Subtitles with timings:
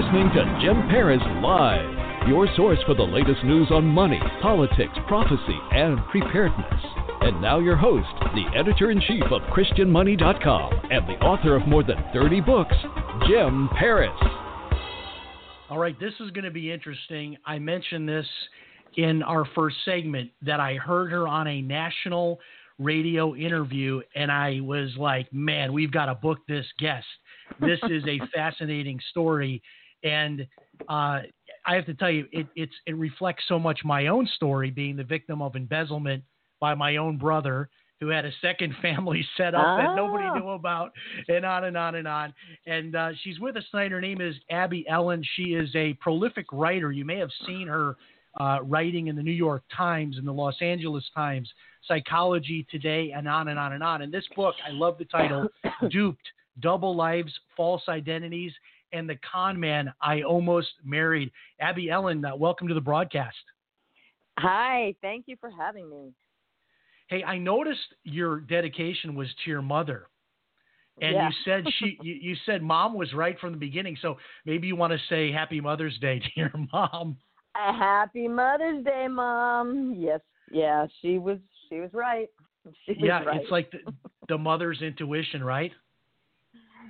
[0.00, 5.58] Listening to Jim Paris Live, your source for the latest news on money, politics, prophecy,
[5.72, 6.80] and preparedness.
[7.20, 11.82] And now your host, the editor in chief of ChristianMoney.com and the author of more
[11.82, 12.74] than 30 books,
[13.28, 14.18] Jim Paris.
[15.68, 17.36] All right, this is going to be interesting.
[17.44, 18.26] I mentioned this
[18.96, 22.40] in our first segment that I heard her on a national
[22.78, 27.06] radio interview, and I was like, man, we've got to book this guest.
[27.60, 29.62] This is a fascinating story.
[30.04, 30.46] And
[30.88, 31.20] uh,
[31.66, 34.96] I have to tell you, it, it's, it reflects so much my own story being
[34.96, 36.22] the victim of embezzlement
[36.60, 37.68] by my own brother
[38.00, 40.34] who had a second family set up that nobody Ah.
[40.38, 40.90] knew about,
[41.28, 42.32] and on and on and on.
[42.66, 43.90] And uh, she's with us tonight.
[43.90, 45.22] Her name is Abby Ellin.
[45.36, 46.92] She is a prolific writer.
[46.92, 47.96] You may have seen her
[48.38, 51.50] uh, writing in the New York Times and the Los Angeles Times,
[51.86, 54.02] Psychology Today, and on and on and on.
[54.02, 55.48] And this book, I love the title,
[55.90, 56.22] Duped
[56.60, 58.52] Double Lives, False Identities,
[58.92, 61.30] and the Con Man I Almost Married.
[61.60, 63.36] Abby Ellin, uh, welcome to the broadcast.
[64.38, 66.12] Hi, thank you for having me.
[67.08, 70.06] Hey, I noticed your dedication was to your mother.
[71.02, 71.28] And Yeah.
[71.28, 73.96] you said she you, you said mom was right from the beginning.
[74.00, 77.16] So maybe you want to say happy Mother's Day to your mom.
[77.56, 79.94] A happy Mother's Day, Mom.
[79.96, 81.38] Yes, yeah, she was
[81.68, 82.28] she was right.
[82.84, 83.40] She was yeah, right.
[83.40, 83.78] it's like the,
[84.28, 85.72] the mother's intuition, right?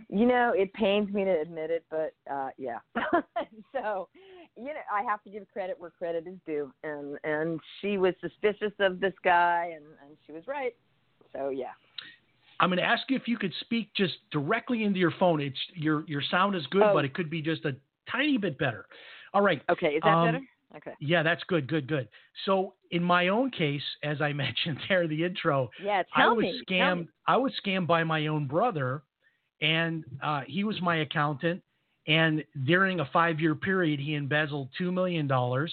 [0.09, 2.79] You know, it pains me to admit it, but uh yeah.
[3.73, 4.09] so,
[4.57, 8.15] you know, I have to give credit where credit is due, and and she was
[8.21, 10.75] suspicious of this guy, and and she was right.
[11.33, 11.73] So yeah.
[12.59, 15.41] I'm going to ask you if you could speak just directly into your phone.
[15.41, 16.93] It's your your sound is good, Oh.
[16.93, 17.75] but it could be just a
[18.11, 18.85] tiny bit better.
[19.33, 19.63] All right.
[19.71, 20.41] Okay, is that Um, better?
[20.77, 20.93] Okay.
[21.01, 22.09] Yeah, that's good, good, good.
[22.45, 26.43] So in my own case, as I mentioned there, the intro, Yeah, I tell was
[26.45, 26.63] me.
[26.69, 26.99] scammed.
[27.01, 27.09] me.
[27.27, 29.03] I was scammed by my own brother,
[29.61, 31.63] and uh, he was my accountant.
[32.07, 35.73] And during a five-year period, he embezzled two million dollars.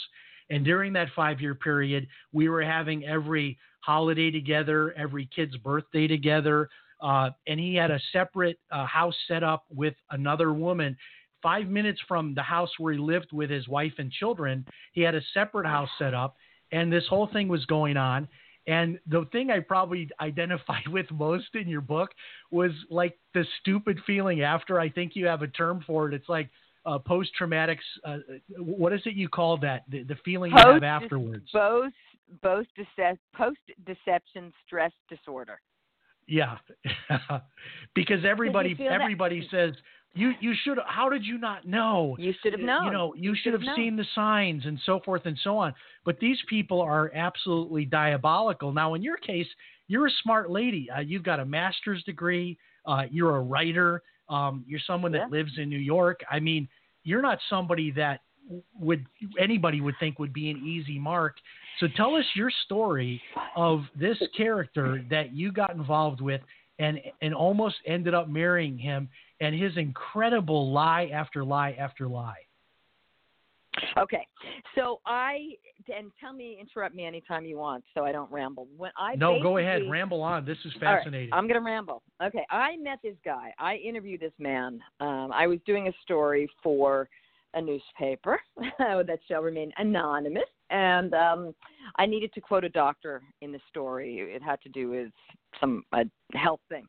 [0.49, 6.69] And during that five-year period, we were having every holiday together, every kid's birthday together.
[7.01, 10.97] Uh, and he had a separate uh, house set up with another woman.
[11.43, 15.15] Five minutes from the house where he lived with his wife and children, he had
[15.15, 16.35] a separate house set up,
[16.71, 18.27] and this whole thing was going on.
[18.67, 22.11] And the thing I probably identified with most in your book
[22.51, 24.79] was like the stupid feeling after.
[24.79, 26.13] I think you have a term for it.
[26.13, 26.49] It's like
[26.85, 27.79] uh, post traumatic.
[28.05, 28.17] Uh,
[28.57, 29.83] what is it you call that?
[29.89, 31.49] The, the feeling you have Post- afterwards.
[31.53, 31.93] Both
[32.41, 35.61] both dece- post deception stress disorder.
[36.27, 36.57] Yeah,
[37.95, 39.73] because everybody feel that- everybody says
[40.17, 40.77] you you should.
[40.85, 42.15] How did you not know?
[42.19, 42.85] You should have known.
[42.85, 43.75] You know, you, should have known.
[43.75, 45.73] seen the signs and so forth and so on.
[46.05, 48.71] But these people are absolutely diabolical.
[48.73, 49.47] Now, in your case,
[49.87, 50.89] you're a smart lady.
[50.95, 52.57] Uh, you've got a master's degree.
[52.85, 54.01] Uh, you're a writer.
[54.29, 55.37] Um, you're someone that Yeah.
[55.37, 56.21] lives in New York.
[56.29, 56.67] I mean,
[57.03, 58.21] you're not somebody that
[58.79, 59.05] would
[59.39, 61.35] anybody would think would be an easy mark.
[61.79, 63.21] So tell us your story
[63.55, 66.41] of this character that you got involved with
[66.79, 72.37] and and almost ended up marrying him and his incredible lie after lie after lie.
[73.97, 74.27] Okay,
[74.75, 75.49] so I
[75.95, 78.67] and tell me, interrupt me anytime you want, so I don't ramble.
[78.75, 80.45] When I no, go ahead, ramble on.
[80.45, 81.33] This is All right, fascinating.
[81.33, 82.01] I'm gonna ramble.
[82.23, 83.53] Okay, I met this guy.
[83.59, 84.79] I interviewed this man.
[84.99, 87.07] Um, I was doing a story for
[87.53, 88.39] a newspaper
[88.79, 91.53] that shall remain anonymous, and um,
[91.97, 94.19] I needed to quote a doctor in the story.
[94.19, 95.11] It had to do with
[95.59, 96.87] some a health thing.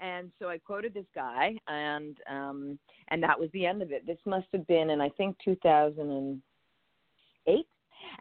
[0.00, 2.78] And so I quoted this guy, and um,
[3.08, 4.06] and that was the end of it.
[4.06, 7.66] This must have been in I think 2008,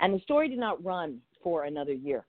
[0.01, 2.25] and the story did not run for another year.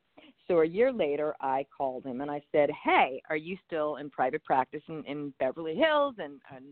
[0.47, 4.09] So a year later, I called him and I said, "Hey, are you still in
[4.09, 6.65] private practice in, in Beverly Hills?" And and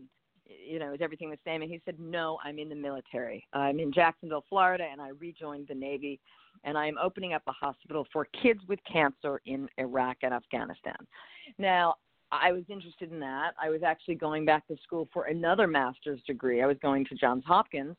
[0.49, 1.61] you know, is everything the same?
[1.61, 3.45] And he said, "No, I'm in the military.
[3.53, 6.19] I'm in Jacksonville, Florida, and I rejoined the Navy,
[6.63, 10.97] and I am opening up a hospital for kids with cancer in Iraq and Afghanistan."
[11.57, 11.95] Now,
[12.31, 13.53] I was interested in that.
[13.61, 16.61] I was actually going back to school for another master's degree.
[16.61, 17.95] I was going to Johns Hopkins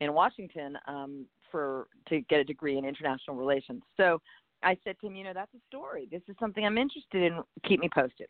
[0.00, 3.82] in Washington um, for to get a degree in international relations.
[3.96, 4.20] So
[4.62, 6.08] I said to him, you know, that's a story.
[6.10, 7.42] This is something I'm interested in.
[7.68, 8.28] Keep me posted.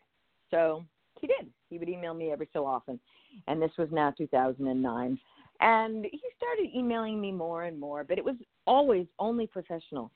[0.51, 0.83] So
[1.25, 1.51] he did.
[1.69, 2.99] He would email me every so often,
[3.47, 5.19] and this was now 2009.
[5.61, 8.35] And he started emailing me more and more, but it was
[8.67, 10.11] always only professional.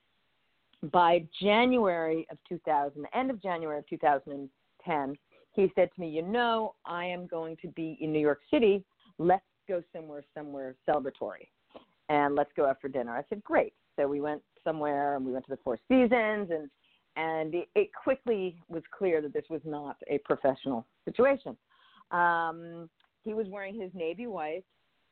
[0.92, 5.18] By January of 2000, end of January of 2010,
[5.54, 8.84] he said to me, "You know, I am going to be in New York City.
[9.18, 11.48] Let's go somewhere, somewhere celebratory,
[12.10, 15.34] and let's go out for dinner." I said, "Great." So we went somewhere, and we
[15.34, 16.70] went to the Four Seasons, and
[17.20, 21.58] and it, quickly was clear that this was not a professional situation.
[22.12, 22.90] Um,
[23.24, 24.64] he was wearing his navy white.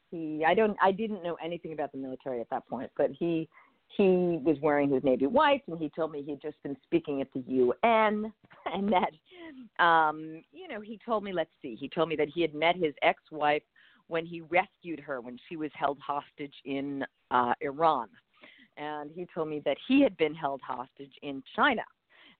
[0.09, 3.50] He, I don't, I didn't know anything about the military at that point, but he
[3.95, 7.27] he was wearing his navy white, and he told me he'd just been speaking at
[7.33, 8.33] the UN,
[8.65, 12.42] and that, um, you know, he told me, let's see, he told me that he
[12.42, 13.63] had met his ex-wife
[14.07, 18.09] when he rescued her when she was held hostage in uh, Iran,
[18.75, 21.83] and he told me that he had been held hostage in China.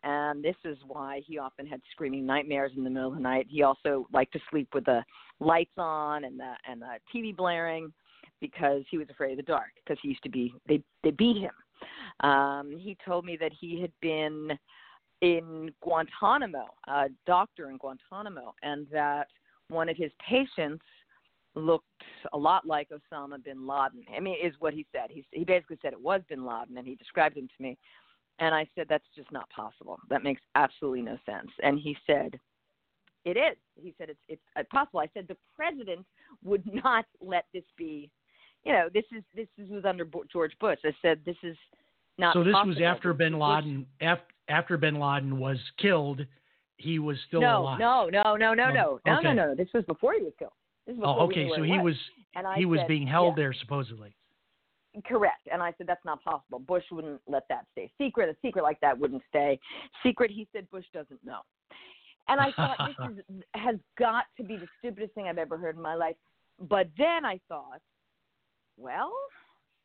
[0.04, 3.48] And this is why he often had screaming nightmares in the middle of the night.
[3.50, 5.04] He also liked to sleep with the
[5.40, 7.92] lights on and the and the TV blaring
[8.40, 11.38] because he was afraid of the dark because he used to be they they beat
[11.38, 12.30] him.
[12.30, 14.58] Um, he told me that he had been
[15.22, 19.28] in Guantanamo, a doctor in Guantanamo, and that
[19.70, 20.84] one of his patients
[21.56, 21.86] looked
[22.34, 24.04] a lot like Osama bin Laden.
[24.16, 25.10] I mean, is what he said.
[25.10, 27.78] He he basically said it was bin Laden, and he described him to me.
[28.40, 29.98] And I said that's just not possible.
[30.10, 31.50] That makes absolutely no sense.
[31.64, 32.40] And he said,
[33.26, 33.58] it is.
[33.76, 35.00] He said it's it's uh, possible.
[35.00, 36.06] I said the president
[36.44, 38.10] would not let this be
[38.68, 40.80] you know, this is this was under George Bush.
[40.84, 41.56] I said this is
[42.18, 42.34] not.
[42.34, 42.76] So this possible.
[42.76, 43.86] was after Bin Laden.
[44.02, 46.26] After, after Bin Laden was killed,
[46.76, 47.80] he was still no, alive.
[47.80, 49.24] No, no, no, no, no, no, okay.
[49.24, 49.56] no, no.
[49.56, 50.52] This was before he was killed.
[50.86, 51.50] This oh, okay.
[51.56, 51.96] So he was
[52.58, 53.44] he was being held yeah.
[53.44, 54.17] there supposedly.
[55.06, 55.48] Correct.
[55.52, 56.60] And I said that's not possible.
[56.60, 58.30] Bush wouldn't let that stay secret.
[58.30, 59.60] A secret like that wouldn't stay
[60.04, 60.32] secret.
[60.32, 61.40] He said Bush doesn't know.
[62.30, 65.76] And I thought this is, has got to be the stupidest thing I've ever heard
[65.76, 66.16] in my life.
[66.60, 67.80] But then I thought,
[68.78, 69.14] well,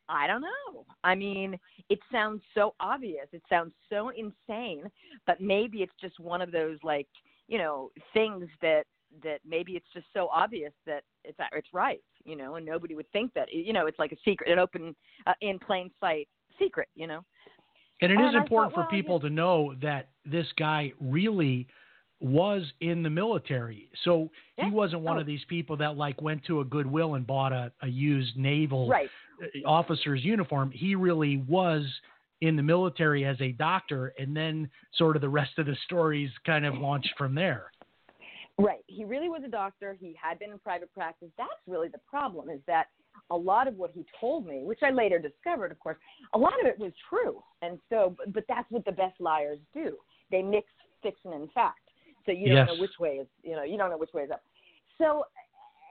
[0.09, 0.85] I don't know.
[1.05, 1.59] I mean,
[1.89, 3.27] it sounds so obvious.
[3.33, 4.85] It sounds so insane,
[5.27, 7.09] but maybe it's just one of those like,
[7.49, 8.85] you know, things that
[9.23, 13.11] that maybe it's just so obvious that it's it's right, you know, and nobody would
[13.13, 13.53] think that.
[13.53, 14.95] You know, it's like a secret, an open
[15.27, 16.29] uh, in plain sight
[16.59, 17.25] secret, you know.
[18.01, 20.93] And it is And I important thought, well, for people to know that this guy
[21.01, 21.67] really
[22.21, 23.89] was in the military.
[24.05, 24.67] So Yeah.
[24.67, 25.21] he wasn't one Oh.
[25.21, 28.89] of these people that like went to a Goodwill and bought a, a used naval
[28.89, 29.11] Right.
[29.43, 30.71] uh, officer's uniform.
[30.71, 31.85] He really was
[32.41, 36.31] in the military as a doctor, and then sort of the rest of the stories
[36.45, 37.72] kind of launched from there.
[38.63, 38.85] Right.
[38.87, 39.97] He really was a doctor.
[39.99, 41.29] He had been in private practice.
[41.37, 42.87] That's really the problem is that
[43.31, 45.97] a lot of what he told me, which I later discovered, of course,
[46.35, 47.43] a lot of it was true.
[47.63, 49.97] And so, but, that's what the best liars do.
[50.31, 50.69] They mix
[51.03, 51.81] fiction and fact.
[52.25, 52.69] So you don't Yes.
[52.69, 54.43] know which way is, you know, you don't know which way is up.
[54.99, 55.25] So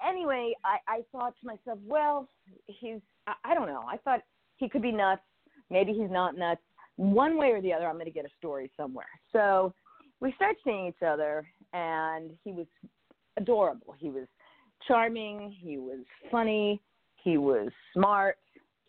[0.07, 2.29] anyway, I, I thought to myself, well,
[2.67, 3.83] he's, I, I don't know.
[3.87, 4.21] I thought
[4.57, 5.21] he could be nuts.
[5.69, 6.61] Maybe he's not nuts.
[6.95, 9.09] One way or the other, I'm going to get a story somewhere.
[9.33, 9.73] So
[10.21, 12.67] we started seeing each other, and he was
[13.37, 13.95] adorable.
[13.97, 14.27] He was
[14.87, 15.55] charming.
[15.59, 16.79] He was funny.
[17.23, 18.37] He was smart.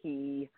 [0.02, 0.48] He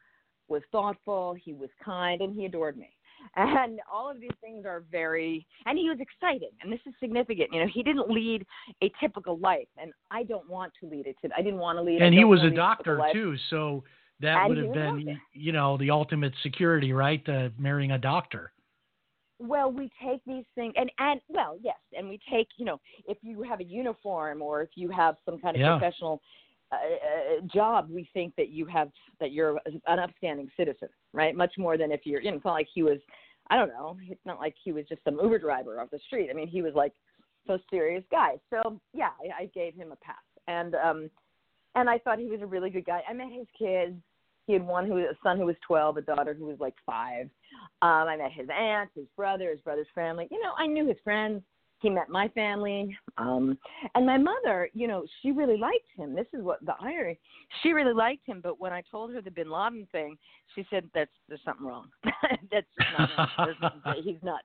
[0.48, 1.34] was thoughtful.
[1.42, 2.90] He was kind, and he adored me.
[3.36, 7.48] And all of these things are very, and he was exciting, and this is significant.
[7.52, 8.44] You know, he didn't lead
[8.82, 11.16] a typical life, and I don't want to lead it.
[11.34, 12.02] I didn't want to lead.
[12.02, 13.82] And he was a doctor too, so
[14.20, 17.26] that And would have been, you know, the ultimate security, right?
[17.26, 18.52] Uh, marrying a doctor.
[19.38, 23.18] Well, we take these things, and and well, yes, and we take, you know, if
[23.22, 25.78] you have a uniform or if you have some kind of Yeah.
[25.78, 26.22] professional
[26.70, 31.34] uh, uh, job, we think that you have that you're an upstanding citizen, right?
[31.34, 32.98] Much more than if you're, you know, it's not like he was,
[33.50, 36.30] I don't know, it's not like he was just some Uber driver off the street.
[36.30, 36.92] I mean, he was like
[37.46, 38.38] so serious guy.
[38.50, 41.10] So yeah, I, I gave him a pass, and um,
[41.74, 43.02] and I thought he was a really good guy.
[43.08, 44.00] I met his kids.
[44.46, 46.74] He had one who was a son who was 12, a daughter who was like
[46.84, 47.30] five.
[47.82, 50.28] Um, I met his aunt, his brother, his brother's family.
[50.30, 51.42] You know, I knew his friends.
[51.80, 52.96] He met my family.
[53.18, 53.58] Um,
[53.94, 56.14] and my mother, you know, she really liked him.
[56.14, 57.18] This is what the irony.
[57.62, 60.16] She really liked him, but when I told her the Bin Laden thing,
[60.54, 61.88] she said that's there's something wrong.
[62.50, 64.44] that's just not he's nuts.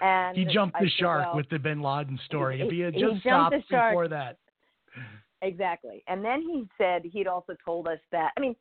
[0.00, 2.60] And He jumped I the said, shark well, with the Bin Laden story.
[2.60, 3.92] If he had just jumped stopped the shark.
[3.92, 4.36] before that.
[5.40, 6.02] Exactly.
[6.08, 8.54] And then he said he'd also told us that I mean,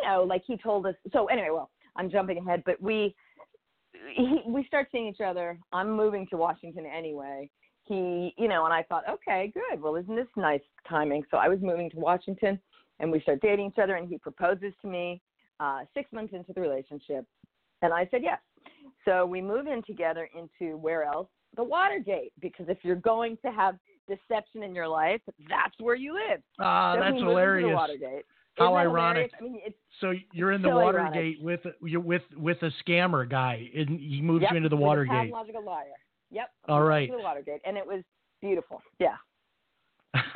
[0.00, 3.14] you know, like he told us so anyway, well, I'm jumping ahead, but we
[4.14, 5.58] he, we start seeing each other.
[5.72, 7.48] I'm moving to Washington anyway.
[7.84, 9.80] He, you know, and I thought, okay, good.
[9.80, 11.22] Well, isn't this nice timing?
[11.30, 12.58] So I was moving to Washington
[12.98, 15.20] and we start dating each other and he proposes to me
[15.60, 17.24] uh 6 months into the relationship.
[17.82, 18.40] And I said yes.
[19.04, 21.28] So we move in together into where else?
[21.56, 23.76] The Watergate because if you're going to have
[24.08, 26.40] deception in your life, that's where you live.
[26.60, 27.74] Ah, so that's we moved into hilarious.
[27.74, 28.24] Watergate.
[28.56, 29.30] How ironic.
[29.38, 30.94] I mean, it's So you're in the So ironic.
[30.94, 34.76] Watergate with you're with with a scammer guy, and he moves yep, you into the
[34.76, 35.30] Watergate.
[35.30, 35.86] pathological liar.
[36.30, 36.50] Yep.
[36.68, 37.10] All right.
[37.10, 38.02] The Watergate, and it was
[38.40, 38.80] beautiful.
[38.98, 39.16] Yeah.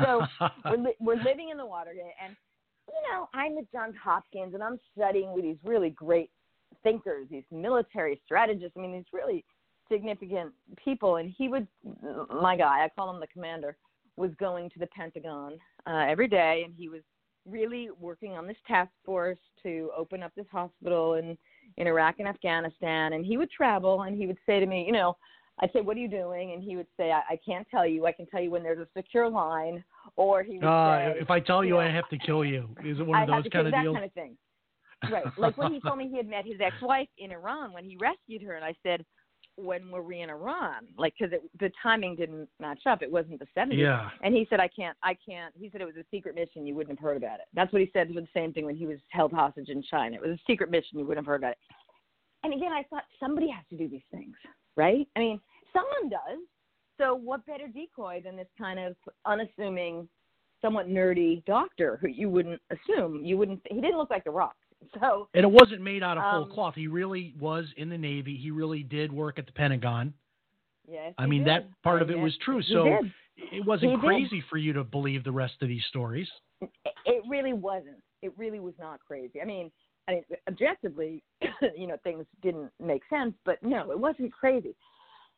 [0.02, 0.22] So
[0.64, 2.34] we're li- we're living in the Watergate, and
[2.88, 6.30] you know I'm at Johns Hopkins, and I'm studying with these really great
[6.82, 8.76] thinkers, these military strategists.
[8.76, 9.44] I mean, these really
[9.90, 11.16] significant people.
[11.16, 11.66] And he would,
[12.30, 13.76] my guy, I call him the commander,
[14.16, 17.02] was going to the Pentagon uh, every day, and he was
[17.46, 21.36] really working on this task force to open up this hospital in
[21.76, 23.12] in Iraq and Afghanistan.
[23.12, 25.16] And he would travel, and he would say to me, you know.
[25.60, 28.06] I'd say, "What are you doing?" And he would say, "I, I can't tell you.
[28.06, 29.82] I can tell you when there's a secure line."
[30.14, 32.68] Or he would uh, say, if I tell you, you I have to kill you.
[32.84, 33.94] Is it one of I those kind of that deals?
[33.94, 34.36] kind of thing.
[35.10, 35.24] Right.
[35.36, 38.42] Like when he told me he had met his ex-wife in Iran when he rescued
[38.42, 39.04] her, and I said,
[39.58, 43.02] "When were we in Iran?" Like because the timing didn't match up.
[43.02, 43.76] It wasn't the 70s.
[43.78, 44.10] yeah.
[44.22, 44.96] And he said, "I can't.
[45.02, 46.66] I can't." He said it was a secret mission.
[46.66, 47.46] You wouldn't have heard about it.
[47.54, 50.16] That's what he said for the same thing when he was held hostage in China.
[50.16, 50.98] It was a secret mission.
[50.98, 51.58] You wouldn't have heard about it.
[52.44, 54.36] And again, I thought somebody has to do these things,
[54.76, 55.06] right?
[55.16, 55.40] I mean,
[55.72, 56.38] someone does.
[56.96, 60.08] So what better decoy than this kind of unassuming,
[60.60, 63.60] somewhat nerdy doctor who you wouldn't assume you wouldn't.
[63.70, 64.56] He didn't look like the Rock.
[65.00, 66.74] So And it wasn't made out of whole Um, cloth.
[66.74, 68.36] He really was in the Navy.
[68.36, 70.14] He really did work at the Pentagon.
[70.88, 71.48] yes, I mean, did.
[71.48, 72.58] that part I of it guess was true.
[72.62, 73.12] he So did.
[73.52, 74.04] it wasn't He did.
[74.04, 76.28] crazy for you to believe the rest of these stories.
[76.60, 78.02] it really wasn't.
[78.22, 79.40] It really was not crazy.
[79.40, 79.70] I mean,
[80.08, 81.22] I mean, objectively,
[81.76, 84.74] you know, things didn't make sense, but no, it wasn't crazy.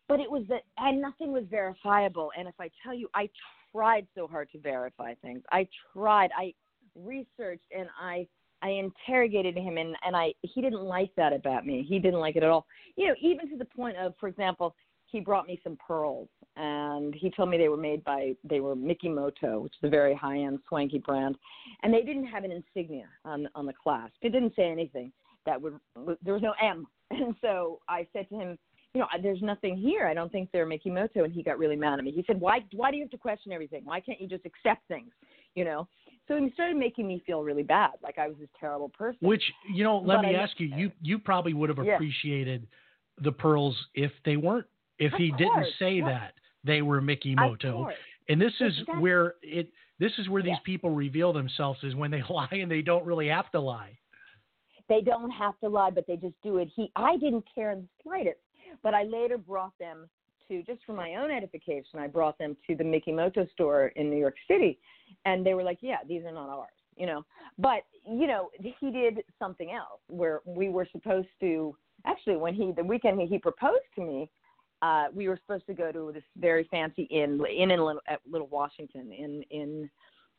[0.08, 2.30] But it was that, and nothing was verifiable.
[2.38, 3.28] And if I tell you, I
[3.72, 5.42] tried so hard to verify things.
[5.52, 6.30] I tried.
[6.36, 6.54] I
[6.96, 8.26] researched and I
[8.62, 11.84] I interrogated him, and and I he didn't like that about me.
[11.88, 12.66] He didn't like it at all.
[12.96, 14.74] You know, even to the point of, for example,
[15.06, 18.76] he brought me some pearls, and he told me they were made by they were
[18.76, 21.36] Mikimoto, which is a very high end swanky brand,
[21.82, 24.14] and they didn't have an insignia on on the clasp.
[24.22, 25.12] It didn't say anything
[25.46, 25.78] that would
[26.22, 28.58] there was no M, and so I said to him,
[28.94, 30.06] you know, there's nothing here.
[30.06, 32.10] I don't think they're Mikimoto, and he got really mad at me.
[32.12, 33.82] He said, why why do you have to question everything?
[33.84, 35.10] Why can't you just accept things?
[35.54, 35.88] You know.
[36.28, 39.18] So he started making me feel really bad, like I was this terrible person.
[39.26, 39.42] Which
[39.74, 41.94] you know, let But me I- ask you, you you probably would have Yeah.
[41.94, 42.66] appreciated
[43.18, 44.66] the pearls if they weren't
[44.98, 46.04] if Of he didn't say yeah.
[46.06, 47.90] that they were Mikimoto.
[48.28, 49.00] And this is Exactly.
[49.00, 50.58] where it this is where these Yeah.
[50.64, 53.96] people reveal themselves is when they lie and they don't really have to lie.
[54.88, 56.68] they don't have to lie, but they just do it.
[56.74, 58.40] He, I didn't care in the slightest,
[58.82, 60.08] but I later brought them
[60.50, 61.98] to just for my own edification.
[61.98, 64.78] I brought them to the Mikimoto store in New York City,
[65.24, 67.24] and they were like, "Yeah, these are not ours," you know.
[67.58, 71.76] But you know, he did something else where we were supposed to.
[72.04, 74.30] Actually, when he the weekend he, proposed to me,
[74.82, 78.20] uh, we were supposed to go to this very fancy inn inn in Little, at
[78.28, 79.90] Little Washington in in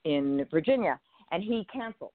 [0.03, 0.99] in Virginia,
[1.31, 2.13] and he canceled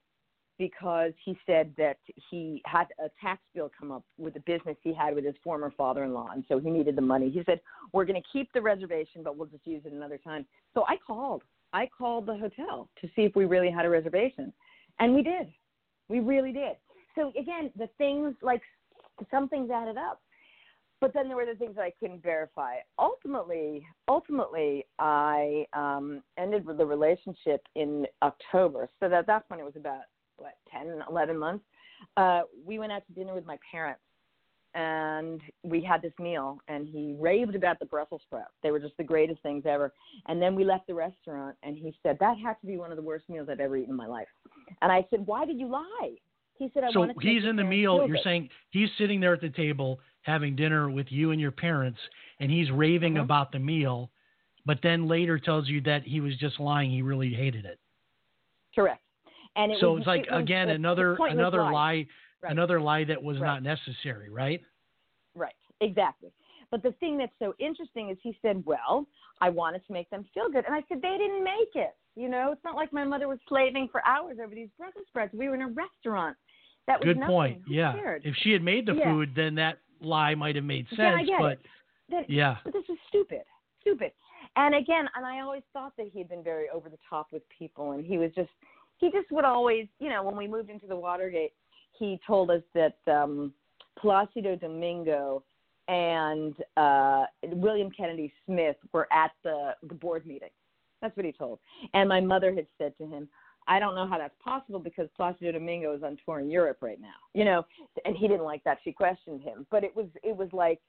[0.58, 1.98] because he said that
[2.30, 5.72] he had a tax bill come up with a business he had with his former
[5.76, 7.30] father-in-law, and so he needed the money.
[7.30, 7.60] He said,
[7.92, 10.96] "We're going to keep the reservation, but we'll just use it another time." So I
[10.96, 11.42] called.
[11.72, 14.52] I called the hotel to see if we really had a reservation,
[14.98, 15.48] and we did.
[16.08, 16.76] We really did.
[17.14, 18.62] So again, the things like
[19.30, 20.20] some things added up,
[21.00, 22.76] but then there were the things that I couldn't verify.
[22.98, 28.88] Ultimately, ultimately, I um, ended with the relationship in October.
[29.00, 30.02] So that that's when it was about
[30.38, 31.64] what 10, 11 months.
[32.16, 34.00] Uh, we went out to dinner with my parents,
[34.74, 38.52] and we had this meal, and he raved about the Brussels sprouts.
[38.62, 39.92] They were just the greatest things ever.
[40.26, 42.96] And then we left the restaurant, and he said that had to be one of
[42.96, 44.28] the worst meals I've ever eaten in my life.
[44.82, 46.12] And I said, why did you lie?
[46.58, 47.98] He said, I so he's in the meal.
[48.06, 51.52] You're good." saying he's sitting there at the table having dinner with you and your
[51.52, 52.00] parents,
[52.40, 53.22] and he's raving Mhm.
[53.22, 54.10] about the meal,
[54.64, 56.90] but then later tells you that he was just lying.
[56.90, 57.78] He really hated it.
[58.74, 59.02] Correct.
[59.56, 61.70] And it so was, it's like it again another another lie.
[61.70, 62.06] lie,
[62.42, 62.52] Right.
[62.52, 63.46] another lie that was Right.
[63.46, 64.60] not necessary, right?
[65.34, 66.30] Right, exactly.
[66.70, 69.06] But the thing that's so interesting is he said, Well,
[69.40, 70.64] I wanted to make them feel good.
[70.66, 71.94] And I said, They didn't make it.
[72.14, 75.32] You know, it's not like my mother was slaving for hours over these Brussels sprouts.
[75.34, 76.36] We were in a restaurant.
[76.86, 77.34] That was Good nothing.
[77.34, 77.62] point.
[77.66, 77.92] Who Yeah.
[77.94, 78.24] cared?
[78.24, 79.12] If she had made the Yeah.
[79.12, 81.26] food, then that lie might have made sense.
[81.28, 81.58] Yeah, but.
[82.08, 83.42] Then- yeah, But this is stupid.
[83.80, 84.12] Stupid.
[84.56, 87.42] And again, and I always thought that he had been very over the top with
[87.48, 88.50] people and he was just
[88.98, 91.52] he just would always you know, when we moved into the Watergate,
[91.98, 93.52] he told us that um
[93.98, 95.42] Placido Domingo
[95.88, 100.50] and uh William Kennedy Smith were at the the board meeting.
[101.02, 101.58] That's what he told.
[101.94, 103.28] And my mother had said to him,
[103.68, 107.00] I don't know how that's possible because Placido Domingo is on tour in Europe right
[107.00, 107.14] now.
[107.34, 107.66] You know,
[108.04, 108.78] and he didn't like that.
[108.84, 109.66] She questioned him.
[109.70, 110.80] But it was it was like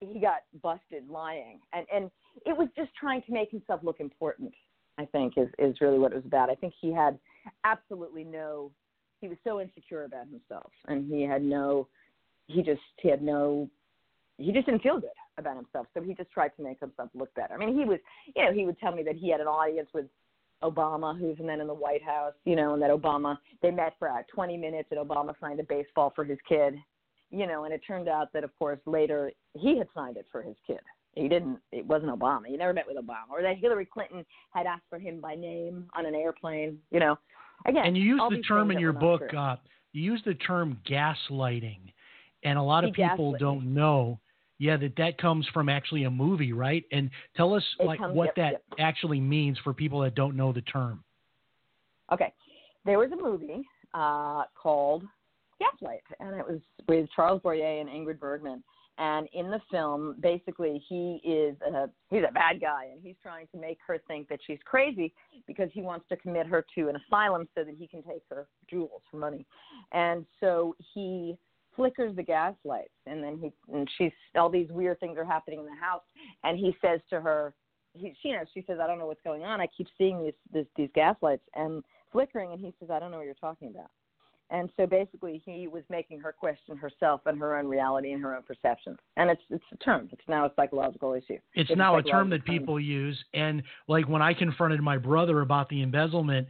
[0.00, 2.10] he got busted lying, and and
[2.46, 4.52] it was just trying to make himself look important.
[4.98, 6.50] I think is is really what it was about.
[6.50, 7.18] I think he had
[7.64, 8.70] absolutely no.
[9.20, 11.88] He was so insecure about himself, and he had no.
[12.46, 13.68] He just he had no.
[14.38, 17.32] He just didn't feel good about himself, so he just tried to make himself look
[17.34, 17.54] better.
[17.54, 17.98] I mean, he was,
[18.34, 20.06] you know, he would tell me that he had an audience with
[20.62, 24.08] Obama, who's then in the White House, you know, and that Obama they met for
[24.08, 26.74] uh, 20 minutes, and Obama signed a baseball for his kid,
[27.30, 30.42] you know, and it turned out that of course later he had signed it for
[30.42, 30.80] his kid.
[31.14, 31.58] He didn't.
[31.72, 32.46] It wasn't Obama.
[32.46, 35.90] He never met with Obama, or that Hillary Clinton had asked for him by name
[35.96, 36.78] on an airplane.
[36.90, 37.18] You know,
[37.66, 37.84] again.
[37.86, 39.22] And you use the term in your book.
[39.36, 39.56] Uh,
[39.92, 41.80] you use the term gaslighting,
[42.44, 44.20] and a lot of He people gaslit don't know.
[44.58, 46.84] Yeah, that that comes from actually a movie, right?
[46.92, 48.62] And tell us It like comes- what yep, that yep.
[48.78, 51.02] actually means for people that don't know the term.
[52.12, 52.32] Okay,
[52.84, 55.04] there was a movie uh, called
[55.58, 58.62] Gaslight, and it was with Charles Boyer and Ingrid Bergman.
[58.98, 63.46] And in the film, basically, he is a he's a bad guy, and he's trying
[63.52, 65.14] to make her think that she's crazy
[65.46, 68.46] because he wants to commit her to an asylum so that he can take her
[68.68, 69.46] jewels for money.
[69.92, 71.38] And so he
[71.76, 75.60] flickers the gas lights, and then he and she's all these weird things are happening
[75.60, 76.02] in the house,
[76.44, 77.54] and he says to her,
[77.94, 79.60] he, she, you know, she says, I don't know what's going on.
[79.60, 81.82] I keep seeing these these gas lights and
[82.12, 83.90] flickering, and he says, I don't know what you're talking about.
[84.50, 88.34] And so basically, he was making her question herself and her own reality and her
[88.34, 88.98] own perceptions.
[89.16, 90.08] And it's it's a term.
[90.12, 91.38] It's now a psychological issue.
[91.54, 92.58] It's It's now a term that term.
[92.58, 93.22] people use.
[93.32, 96.48] And like when I confronted my brother about the embezzlement,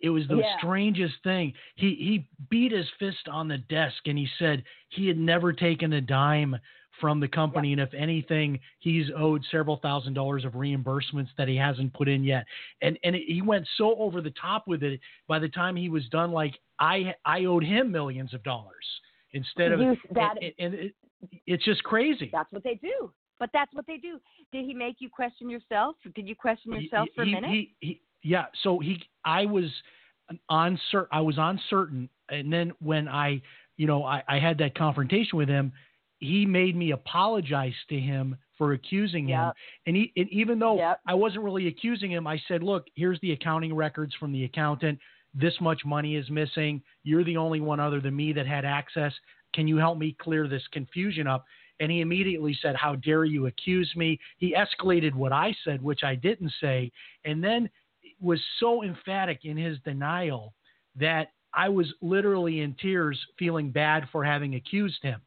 [0.00, 0.56] it was the Yeah.
[0.58, 1.52] strangest thing.
[1.74, 5.92] He he beat his fist on the desk and he said he had never taken
[5.94, 6.56] a dime
[7.00, 11.56] from the company and if anything he's owed several thousand dollars of reimbursements that he
[11.56, 12.44] hasn't put in yet
[12.82, 15.88] and and it, he went so over the top with it by the time he
[15.88, 18.84] was done like i i owed him millions of dollars
[19.32, 20.94] instead of You- that- and, and it,
[21.46, 23.12] it's just crazy That's what they do.
[23.38, 24.20] But that's what they do.
[24.52, 25.96] Did he make you question yourself?
[26.14, 27.50] Did you question He- yourself for a he- minute?
[27.50, 28.46] he- he- yeah.
[28.62, 29.64] So he, I was
[30.48, 30.78] on
[31.10, 33.42] I was uncertain, and then when I,
[33.76, 35.72] you know, I, I had that confrontation with him,
[36.22, 39.50] he made me apologize to him for accusing him,
[39.86, 41.00] and he, and even though Yep.
[41.04, 45.00] I wasn't really accusing him, I said, look, here's the accounting records from the accountant.
[45.34, 46.80] This much money is missing.
[47.02, 49.12] You're the only one other than me that had access.
[49.52, 51.44] Can you help me clear this confusion up?
[51.80, 54.20] And he immediately said, How dare you accuse me?
[54.38, 56.92] He escalated what I said, which I didn't say,
[57.24, 57.68] and then
[58.20, 60.54] was so emphatic in his denial
[60.94, 65.20] that I was literally in tears, feeling bad for having accused him.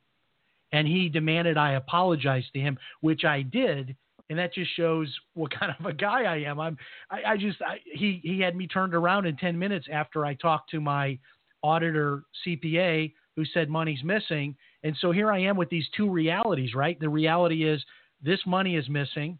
[0.75, 3.95] And he demanded I apologize to him, which I did.
[4.29, 6.59] And that just shows what kind of a guy I am.
[6.59, 6.77] I'm,
[7.09, 10.33] I, I just, I, he, he had me turned around in 10 minutes after I
[10.33, 11.17] talked to my
[11.63, 14.53] auditor CPA who said money's missing.
[14.83, 16.99] And so here I am with these two realities, right?
[16.99, 17.81] The reality is
[18.21, 19.39] this money is missing,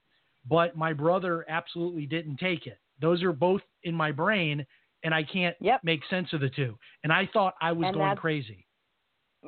[0.50, 2.80] but my brother absolutely didn't take it.
[3.02, 4.65] Those are both in my brain,
[5.04, 5.82] and I can't Yep.
[5.84, 6.78] make sense of the two.
[7.04, 8.64] And I thought I was And going crazy.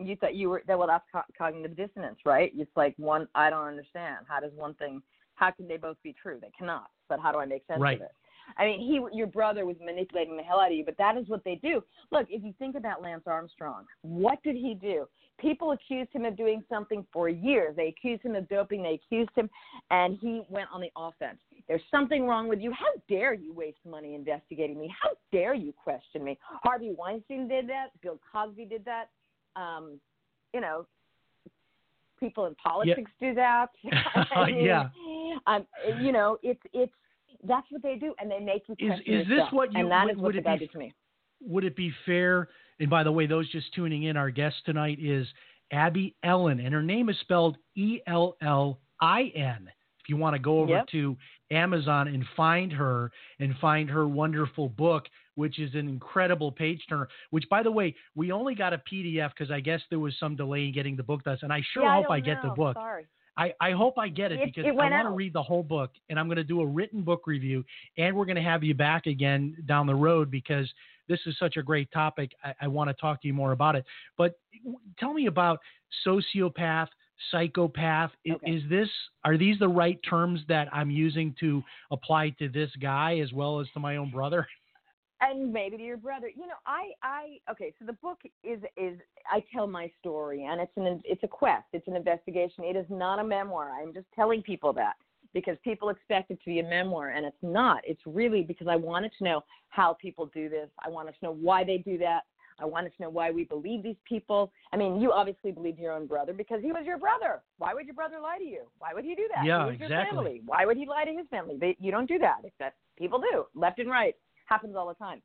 [0.04, 2.52] You thought you were that well that's co- cognitive dissonance right?
[2.56, 4.26] It's like one i don't understand.
[4.28, 5.02] How does one thing
[5.36, 6.38] how can they both be true?
[6.42, 7.98] They cannot but how do i make sense Right.
[7.98, 8.12] of it?
[8.58, 11.28] I mean he your brother was manipulating the hell out of you but that is
[11.28, 11.84] what they do.
[12.12, 15.08] Look if you think about lance armstrong what did he do?
[15.40, 17.76] People accused him of doing something for years.
[17.76, 18.82] They accused him of doping.
[18.82, 19.50] They accused him
[19.92, 21.38] and he went on the offense.
[21.68, 22.72] There's something wrong with you.
[22.72, 24.92] How dare you waste money investigating me?
[25.04, 26.40] How dare you question me?
[26.64, 27.90] Harvey weinstein did that.
[28.02, 29.10] Bill cosby did that
[29.58, 30.00] um,
[30.54, 30.86] you know,
[32.20, 33.68] people in politics do that.
[34.32, 34.90] I mean, Yeah.
[35.46, 35.66] Um,
[36.02, 36.92] you know, it's it's
[37.44, 40.06] that's what they do, and they make you Is- is this what you- And that
[40.06, 40.94] would- is what would it be- to me.
[41.42, 42.50] Would it be fair?
[42.80, 45.28] And by the way, those just tuning in, our guest tonight is
[45.72, 49.70] Abby Ellin, and her name is spelled E L L I N.
[50.00, 50.88] If you want to go over Yep.
[50.88, 51.18] to
[51.52, 57.08] Amazon and find her and find her wonderful book, which is an incredible page turner.
[57.30, 60.36] Which, by the way, we only got a PDF because I guess there was some
[60.36, 62.42] delay in getting the book to us, and I sure yeah, hope I, I get
[62.42, 62.76] the book.
[62.76, 63.06] Sorry.
[63.38, 65.64] I, I hope I get it, It- because it I want to read the whole
[65.64, 67.64] book and I'm going to do a written book review
[67.98, 70.68] and we're going to have you back again down the road because
[71.08, 72.32] this is such a great topic.
[72.44, 73.86] I, I want to talk to you more about it.
[74.18, 74.40] But
[75.00, 75.60] tell me about
[76.06, 76.88] sociopath,
[77.32, 78.12] psychopath.
[78.30, 78.52] Okay.
[78.52, 78.90] Is this
[79.24, 83.60] are these the right terms that I'm using to apply to this guy as well
[83.60, 84.48] as to my own brother?
[85.22, 86.30] and maybe to your brother.
[86.30, 89.00] You know, I I okay, so the book is is
[89.32, 92.64] I tell my story and it's an it's a quest, it's an investigation.
[92.64, 93.72] It is not a memoir.
[93.72, 94.94] I'm just telling people that
[95.34, 97.82] because people expect it to be a memoir and it's not.
[97.86, 100.70] It's really because I wanted to know how people do this.
[100.86, 102.22] I wanted to know why they do that.
[102.60, 104.52] I wanted to know why we believe these people.
[104.74, 107.42] I mean, you obviously believed your own brother because he was your brother.
[107.60, 108.64] Why would your brother lie to you?
[108.80, 109.46] Why would he do that?
[109.46, 110.18] Yeah, he was Your exactly.
[110.18, 110.42] family.
[110.46, 111.56] Why would he lie to his family?
[111.60, 112.38] They, you don't do that.
[112.44, 114.16] Except people do, left and right.
[114.48, 115.22] Happens all the time.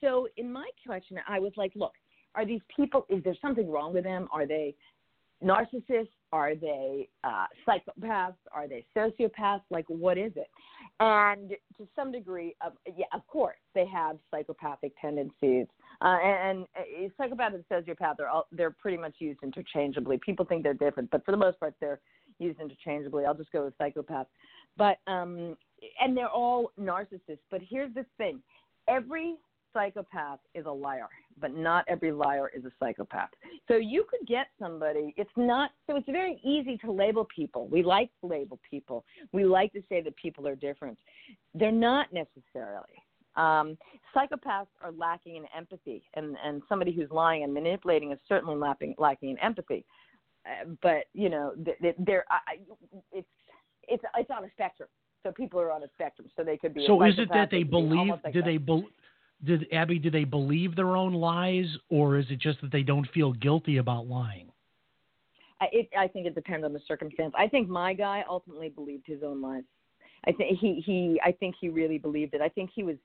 [0.00, 1.92] So in my question, I was like, look,
[2.34, 3.06] are these people?
[3.08, 4.28] Is there something wrong with them?
[4.32, 4.74] Are they
[5.42, 6.08] narcissists?
[6.32, 8.36] Are they uh, psychopaths?
[8.52, 9.62] Are they sociopaths?
[9.70, 10.48] Like, what is it?
[11.00, 15.66] And to some degree, of yeah, of course, they have psychopathic tendencies.
[16.02, 20.18] Uh, and, and psychopath and sociopath are all, they're pretty much used interchangeably.
[20.24, 22.00] People think they're different, but for the most part, they're
[22.38, 23.24] used interchangeably.
[23.24, 24.26] I'll just go with psychopath.
[24.76, 25.56] But um,
[26.00, 27.38] and they're all narcissists.
[27.50, 28.40] But here's the thing:
[28.88, 29.36] every
[29.72, 31.08] psychopath is a liar,
[31.40, 33.30] but not every liar is a psychopath.
[33.68, 37.68] So you could get somebody, it's not, so it's very easy to label people.
[37.68, 39.04] We like to label people.
[39.32, 40.98] We like to say that people are different.
[41.54, 42.96] They're not necessarily.
[43.36, 43.78] Um,
[44.14, 48.96] psychopaths are lacking in empathy, and, and somebody who's lying and manipulating is certainly lacking,
[48.98, 49.84] lacking in empathy.
[50.44, 52.56] Uh, but, you know, they're, they're I,
[53.12, 53.28] it's,
[54.40, 54.88] on a spectrum.
[55.22, 56.28] So people are on a spectrum.
[56.36, 56.84] So they could be.
[56.86, 58.14] So a is it that they believe?
[58.24, 58.84] like do they bel
[59.44, 59.98] Did Abby?
[59.98, 63.76] Do they believe their own lies, or is it just that they don't feel guilty
[63.76, 64.50] about lying?
[65.60, 67.34] I, it, I think it depends on the circumstance.
[67.36, 69.64] I think my guy ultimately believed his own lies.
[70.26, 72.40] I think he, he I think he really believed it.
[72.40, 72.96] I think he was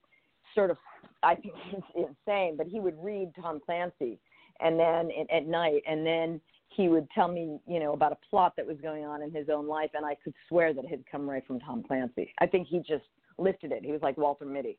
[0.54, 0.78] sort of
[1.22, 4.20] I think he's insane, but he would read Tom Clancy
[4.62, 6.40] and then at night and then
[6.76, 9.48] he would tell me, you know, about a plot that was going on in his
[9.50, 12.34] own life and I could swear that it had come right from Tom Clancy.
[12.40, 13.06] I think he just
[13.38, 13.84] lifted it.
[13.84, 14.78] He was like Walter Mitty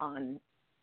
[0.00, 0.38] on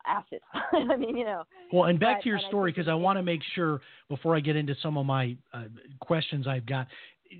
[0.07, 0.39] acid.
[0.73, 1.43] I mean, you know.
[1.73, 4.35] Well, and back But- to your story because it- I want to make sure before
[4.35, 5.65] I get into some of my uh,
[5.99, 6.87] questions I've got.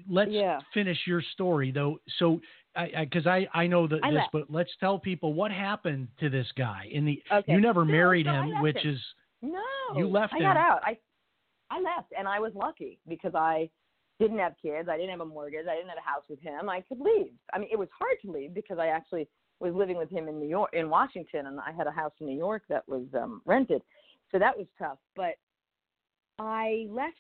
[0.09, 0.59] Let's Yeah.
[0.73, 1.99] finish your story though.
[2.19, 2.39] So,
[3.01, 4.31] because I, I, I know that I this, left.
[4.31, 6.87] but let's tell people what happened to this guy.
[6.91, 7.51] In the Okay.
[7.53, 8.91] you never No, married no, him, which him.
[8.93, 8.99] is
[9.41, 9.59] No,
[9.95, 10.57] You left I got him.
[10.57, 10.79] out.
[10.83, 10.97] I
[11.71, 13.69] I left, and I was lucky because I
[14.19, 14.89] didn't have kids.
[14.89, 15.65] I didn't have a mortgage.
[15.69, 16.69] I didn't have a house with him.
[16.69, 17.31] I could leave.
[17.53, 19.27] I mean, it was hard to leave because I actually
[19.59, 22.27] was living with him in New York, in Washington, and I had a house in
[22.27, 23.81] New York that was um, rented.
[24.31, 24.97] So that was tough.
[25.15, 25.35] But
[26.37, 27.19] I left,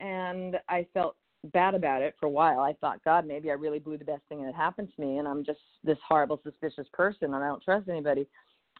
[0.00, 1.16] and I felt
[1.52, 2.60] bad about it for a while.
[2.60, 5.26] I thought, God, maybe I really blew the best thing that happened to me, and
[5.26, 8.26] I'm just this horrible, suspicious person, and I don't trust anybody.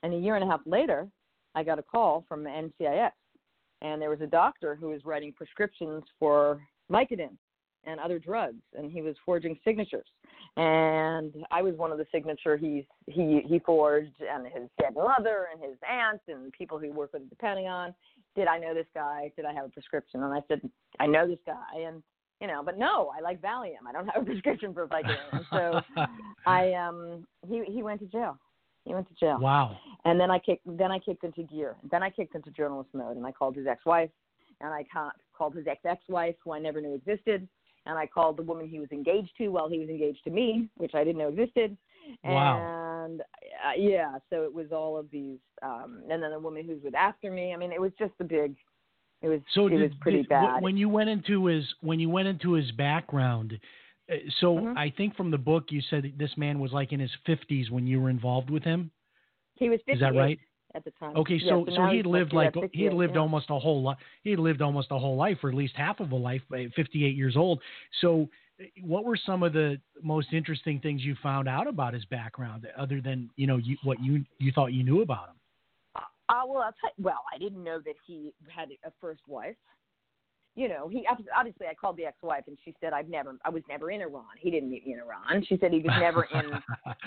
[0.03, 1.09] And a year and a half later,
[1.55, 3.11] I got a call from NCIS,
[3.83, 7.37] and there was a doctor who was writing prescriptions for Vicodin
[7.85, 10.07] and other drugs, and he was forging signatures.
[10.57, 15.47] And I was one of the signature he's he he forged, and his dead mother
[15.53, 17.95] and his aunt and people who work with the Pentagon.
[18.37, 19.33] Did I know this guy?
[19.37, 20.23] Did I have a prescription?
[20.23, 20.61] And I said,
[20.99, 22.03] I know this guy, and
[22.41, 23.87] you know, but no, I like Valium.
[23.89, 25.47] I don't have a prescription for Vicodin.
[25.51, 25.81] So
[26.47, 28.39] I um he he went to jail.
[28.85, 29.39] He went to jail.
[29.41, 29.77] wow.
[30.05, 31.77] And then I kicked then I kicked into gear.
[31.91, 34.11] Then I kicked into journalist mode and I called his ex-wife
[34.61, 37.47] and I ca- called his ex-ex-wife who I never knew existed
[37.87, 40.69] and I called the woman he was engaged to while he was engaged to me,
[40.77, 41.77] which I didn't know existed.
[42.25, 43.05] Wow.
[43.05, 46.83] And uh, yeah, so it was all of these um and then the woman who's
[46.83, 47.53] with after me.
[47.53, 48.57] I mean, it was just a big
[49.23, 50.63] it was So it did, was pretty did- bad.
[50.63, 53.59] when you went into his when you went into his background.
[54.11, 54.77] Uh, So Mhm.
[54.77, 57.87] I think from the book you said this man was like in his 50s when
[57.87, 58.91] you were involved with him.
[59.57, 60.41] he was 58 Is that right?
[60.75, 61.17] at the time.
[61.17, 63.21] Okay, Yeah, so so he lived like he had lived yeah.
[63.21, 63.99] almost a whole life.
[64.23, 67.17] He had lived almost a whole life, or at least half of a life, 58
[67.17, 67.61] years old.
[68.01, 68.29] So,
[68.61, 72.67] uh, what were some of the most interesting things you found out about his background,
[72.79, 75.37] other than you know you, what you you thought you knew about him?
[75.97, 79.57] Uh, well, I'll tell you, well, I didn't know that he had a first wife.
[80.57, 83.63] You know, he obviously I called the ex-wife and she said I've never I was
[83.69, 84.25] never in Iran.
[84.39, 85.45] He didn't meet me in Iran.
[85.47, 86.51] She said he was never in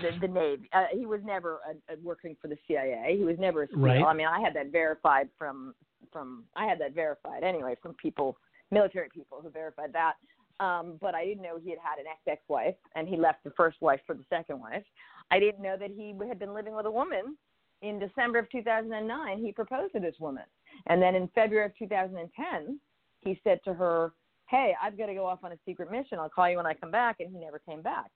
[0.01, 0.69] the, the Navy.
[0.71, 3.15] Uh, he was never uh, uh, working for the CIA.
[3.17, 3.79] He was never a SEAL.
[3.79, 4.01] Right.
[4.01, 5.75] I mean, I had that verified from
[6.11, 8.37] from I had that verified anyway from people,
[8.71, 10.13] military people who verified that.
[10.59, 13.81] Um, but I didn't know he had had an ex-ex-wife and he left the first
[13.81, 14.83] wife for the second wife.
[15.31, 17.35] I didn't know that he had been living with a woman
[17.83, 20.43] in December of 2009, he proposed to this woman.
[20.87, 22.79] And then in February of 2010,
[23.23, 24.13] he said to her,
[24.49, 26.19] Hey, I've got to go off on a secret mission.
[26.19, 27.15] I'll call you when I come back.
[27.21, 28.11] And he never came back.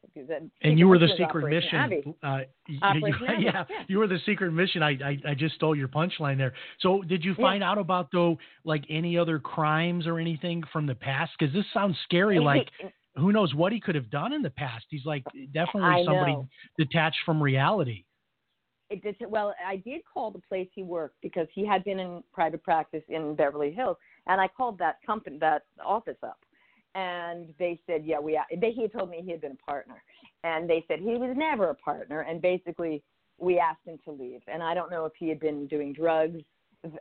[0.62, 2.14] And you were the secret Operation mission.
[2.22, 2.80] Uh, you-
[3.40, 3.64] yeah, yeah.
[3.88, 4.84] you were the secret mission.
[4.84, 6.54] I, I I just stole your punchline there.
[6.82, 7.44] So, did you Yeah.
[7.46, 11.32] find out about though, like any other crimes or anything from the past?
[11.40, 12.40] Because this sounds scary.
[12.40, 12.68] Like
[13.16, 14.86] who knows what he could have done in the past?
[14.90, 16.36] He's like definitely somebody
[16.78, 18.04] detached from reality.
[18.90, 22.24] it did well i did call the place he worked because he had been in
[22.32, 26.40] private practice in beverly hills and i called that company that office up
[26.96, 30.02] and they said yeah we they he told me he had been a partner
[30.44, 33.04] and they said he was never a partner and basically
[33.40, 36.42] we asked him to leave and i don't know if he had been doing drugs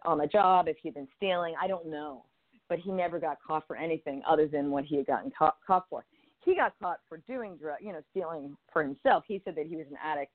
[0.05, 1.55] on the job, if he'd been stealing.
[1.61, 2.25] I don't know,
[2.69, 5.87] but he never got caught for anything other than what he had gotten caught, caught
[5.89, 6.05] for.
[6.45, 9.25] He got caught for doing drug, you know, stealing for himself.
[9.27, 10.33] He said that he was an addict.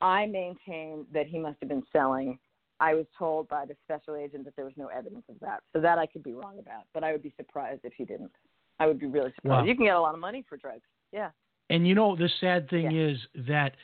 [0.00, 2.38] I maintain that he must have been selling.
[2.82, 5.80] I was told by the special agent that there was no evidence of that, so
[5.80, 6.84] that I could be wrong about.
[6.92, 8.32] But I would be surprised if he didn't.
[8.80, 9.62] I would be really surprised.
[9.62, 9.68] Wow.
[9.68, 10.82] You can get a lot of money for drugs.
[11.12, 11.30] Yeah.
[11.70, 13.08] And you know, the sad thing Yeah.
[13.10, 13.76] is that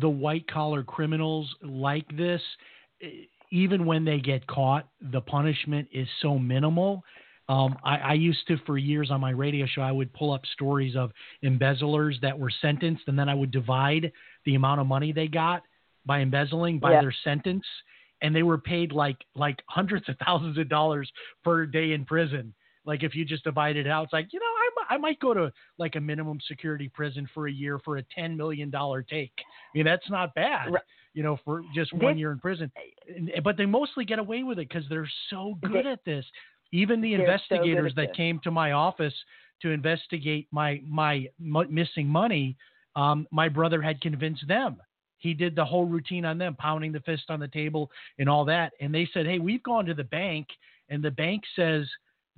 [0.00, 2.42] the white collar criminals like this,
[3.50, 7.04] even when they get caught, the punishment is so minimal.
[7.48, 10.42] Um, I, I used to, for years on my radio show, I would pull up
[10.52, 11.10] stories of
[11.42, 14.12] embezzlers that were sentenced, and then I would divide
[14.44, 15.62] the amount of money they got
[16.06, 17.00] by embezzling by Yeah.
[17.02, 17.66] their sentence,
[18.22, 21.10] and they were paid like like hundreds of thousands of dollars
[21.44, 22.52] per day in prison.
[22.86, 24.46] Like if you just divide it out, it's like you know
[24.90, 28.02] I, I might go to like a minimum security prison for a year for a
[28.14, 29.32] ten million dollar take.
[29.38, 30.82] I mean that's not bad, Right.
[31.14, 32.70] you know, for just one year in prison.
[33.44, 36.24] But they mostly get away with it because they're so good They- at this.
[36.72, 38.16] Even the They're so investigators that this.
[38.16, 39.14] came to my office
[39.62, 42.56] to investigate my my m- missing money,
[42.96, 44.76] um, my brother had convinced them.
[45.20, 48.44] He did the whole routine on them, pounding the fist on the table and all
[48.46, 48.72] that.
[48.80, 50.48] And they said, "Hey, we've gone to the bank,
[50.88, 51.86] and the bank says."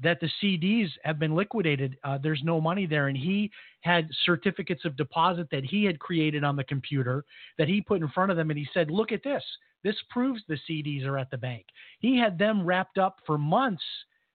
[0.03, 1.97] that the CDs have been liquidated.
[2.03, 3.09] Uh, there's no money there.
[3.09, 3.51] And he
[3.83, 7.25] had certificates of deposit that he had created on the computer
[7.57, 8.51] that he put in front of them.
[8.51, 9.45] And he said, Look at this.
[9.85, 11.66] This proves the CDs are at the bank.
[11.99, 13.83] He had them wrapped up for months.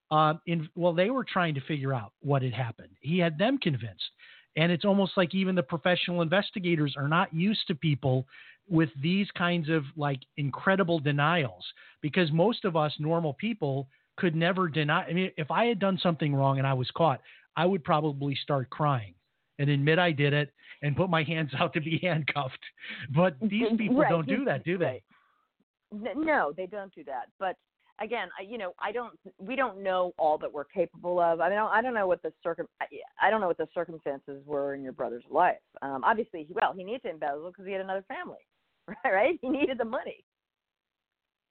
[0.10, 2.96] Uh, in well, they were trying to figure out what had happened.
[3.02, 4.10] He had them convinced,
[4.58, 8.26] and it's almost like even the professional investigators are not used to people
[8.68, 11.64] with these kinds of like incredible denials
[12.02, 15.04] because most of us normal people could never deny.
[15.04, 17.22] I mean, if I had done something wrong and I was caught,
[17.56, 19.14] I would probably start crying
[19.60, 22.60] and admit I did it and put my hands out to be handcuffed.
[23.16, 25.04] But these people Right, don't do that, do they?
[25.92, 27.28] No, they don't do that.
[27.40, 27.56] But
[28.00, 29.18] again, I- you know, I don't.
[29.40, 31.42] We don't know all that we're capable of.
[31.42, 32.68] I mean, I don't know what the circum.
[32.82, 32.88] I-
[33.22, 35.58] I don't know what the circumstances were in your brother's life.
[35.82, 38.40] Um, obviously, he, well, he needed to embezzle because he had another family,
[38.88, 39.14] right?
[39.14, 39.40] Right?
[39.42, 40.24] He needed the money.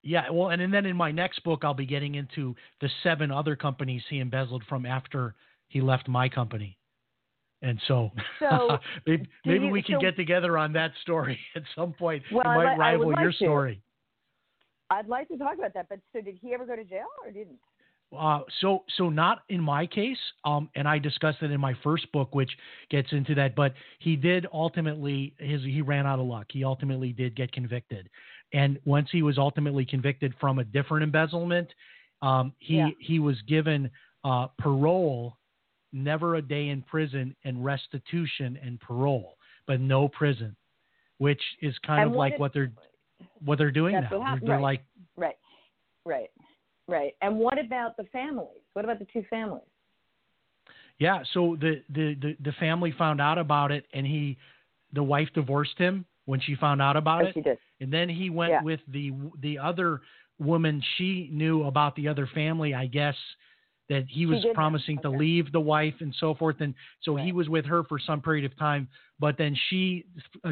[0.02, 3.32] Yeah, well, and, and then in my next book, I'll be getting into the seven
[3.32, 5.34] other companies he embezzled from after
[5.68, 6.78] he left my company.
[7.62, 11.62] And so, So, maybe, maybe you- we can so- get together on that story at
[11.74, 12.22] some point.
[12.30, 13.36] Well, it I might I rival like your to.
[13.36, 13.82] story.
[14.90, 15.88] I'd like to talk about that.
[15.88, 17.58] But so, did he ever go to jail or didn't?
[18.16, 22.10] Uh, so, so not in my case, um, and I discussed it in my first
[22.12, 22.50] book, which
[22.88, 23.56] gets into that.
[23.56, 26.46] But he did ultimately his he ran out of luck.
[26.50, 28.08] He ultimately did get convicted,
[28.52, 31.68] and once he was ultimately convicted from a different embezzlement,
[32.22, 32.90] um, he Yeah.
[33.00, 33.90] he was given
[34.22, 35.36] uh, parole,
[35.92, 40.56] never a day in prison, and restitution and parole, but no prison,
[41.18, 42.72] which is kind And of like if- what they're
[43.44, 44.18] what they're doing That's now.
[44.18, 44.62] what They're, right.
[44.62, 44.84] like
[45.16, 45.36] Right,
[46.04, 46.30] right,
[46.88, 47.14] right.
[47.22, 48.60] And what about the families?
[48.74, 49.62] What about the two families?
[50.98, 54.38] Yeah, so the, the, the, the family found out about it and he
[54.92, 57.34] the wife divorced him when she found out about Oh, it.
[57.34, 57.58] she did.
[57.80, 58.62] And then he went Yeah.
[58.62, 60.00] with the the other
[60.38, 63.14] woman she knew about the other family, I guess
[63.88, 67.48] that he was promising to leave the wife and so forth and so he was
[67.48, 70.04] with her for some period of time but then she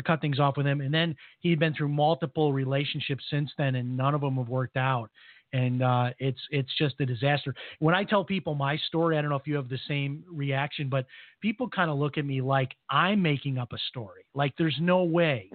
[0.05, 3.97] cut things off with him and then he'd been through multiple relationships since then and
[3.97, 5.11] none of them have worked out
[5.55, 7.55] and uh, it's it's just a disaster.
[7.79, 10.89] When I tell people my story, I don't know if you have the same reaction,
[10.89, 11.07] but
[11.41, 14.25] people kind of look at me like I'm making up a story.
[14.35, 15.49] Like there's no way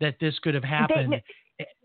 [0.00, 1.14] that this could have happened.
[1.14, 1.20] Eh,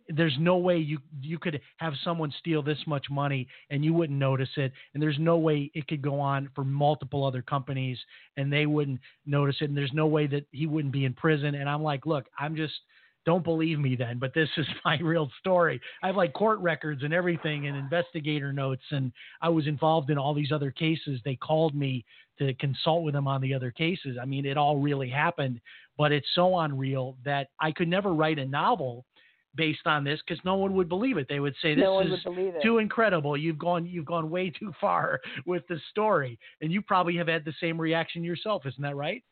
[0.09, 4.17] There's no way you you could have someone steal this much money and you wouldn't
[4.17, 7.97] notice it, and there's no way it could go on for multiple other companies
[8.37, 11.55] and they wouldn't notice it, and there's no way that he wouldn't be in prison.
[11.55, 12.73] And I'm like, look, I'm just
[13.27, 15.79] don't believe me then, but this is my real story.
[16.01, 20.17] I have like court records and everything and investigator notes, and I was involved in
[20.17, 21.19] all these other cases.
[21.25, 22.05] They called me
[22.39, 24.17] to consult with them on the other cases.
[24.19, 25.59] I mean, it all really happened,
[25.97, 29.05] but it's so unreal that I could never write a novel
[29.57, 31.27] based on this because no one would believe it.
[31.27, 32.61] They would say this no is would believe it.
[32.61, 33.35] too incredible.
[33.35, 37.43] You've gone you've gone way too far with the story, and you probably have had
[37.43, 38.65] the same reaction yourself.
[38.65, 39.23] Isn't that right?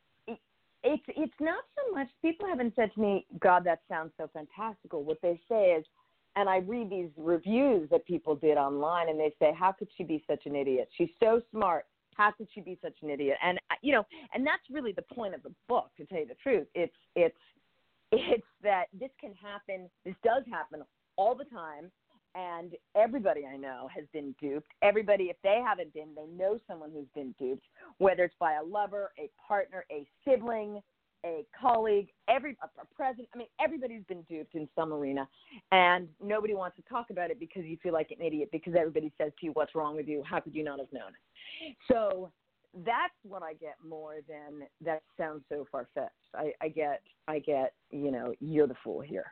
[0.86, 5.04] it's it's not so much people haven't said to me, God, that sounds so fantastical.
[5.04, 5.86] What they say is,
[6.36, 10.04] and I read these reviews that people did online, and they say, How could she
[10.04, 10.88] be such an idiot?
[10.96, 11.86] She's so smart.
[12.16, 13.38] How could she be such an idiot?
[13.44, 15.90] And uh, you know, and that's really the point of the book.
[15.98, 17.36] To tell you the truth, it's it's
[18.12, 19.90] it's that this can happen.
[20.04, 20.82] This does happen
[21.18, 21.92] all the time.
[22.38, 24.68] And everybody I know has been duped.
[24.82, 27.64] Everybody, if they haven't been, they know someone who's been duped,
[27.98, 30.82] whether it's by a lover, a partner, a sibling,
[31.26, 33.30] a colleague, every a president.
[33.34, 35.28] I mean, everybody's been duped in some arena,
[35.72, 39.12] and nobody wants to talk about it because you feel like an idiot because everybody
[39.18, 40.22] says to you, "What's wrong with you?
[40.24, 41.14] How could you not have known?
[41.90, 42.32] So
[42.84, 46.12] that's what I get more than that sounds so far fetched.
[46.34, 49.32] I, I get, I get, you know, you're the fool here.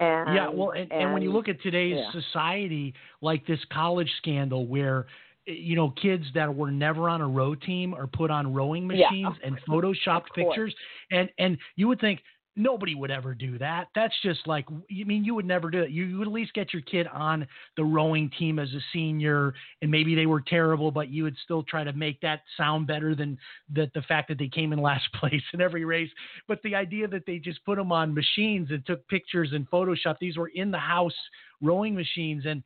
[0.00, 2.20] And, yeah, well, and, and, when you look at today's yeah.
[2.20, 5.06] society, like this college scandal where
[5.44, 9.26] you know kids that were never on a row team are put on rowing machines
[9.26, 10.72] of and photoshopped pictures,
[11.10, 12.20] and and you would think
[12.58, 13.88] nobody would ever do that.
[13.94, 15.90] That's just like you mean you would never do it.
[15.90, 19.54] You, you would at least get your kid on the rowing team as a senior,
[19.80, 23.14] and maybe they were terrible, but you would still try to make that sound better
[23.14, 23.38] than
[23.74, 26.10] that the fact that they came in last place in every race.
[26.48, 30.16] But the idea that they just put them on machines and took pictures and Photoshop,
[30.20, 31.14] these were in the house
[31.60, 32.62] rowing machines and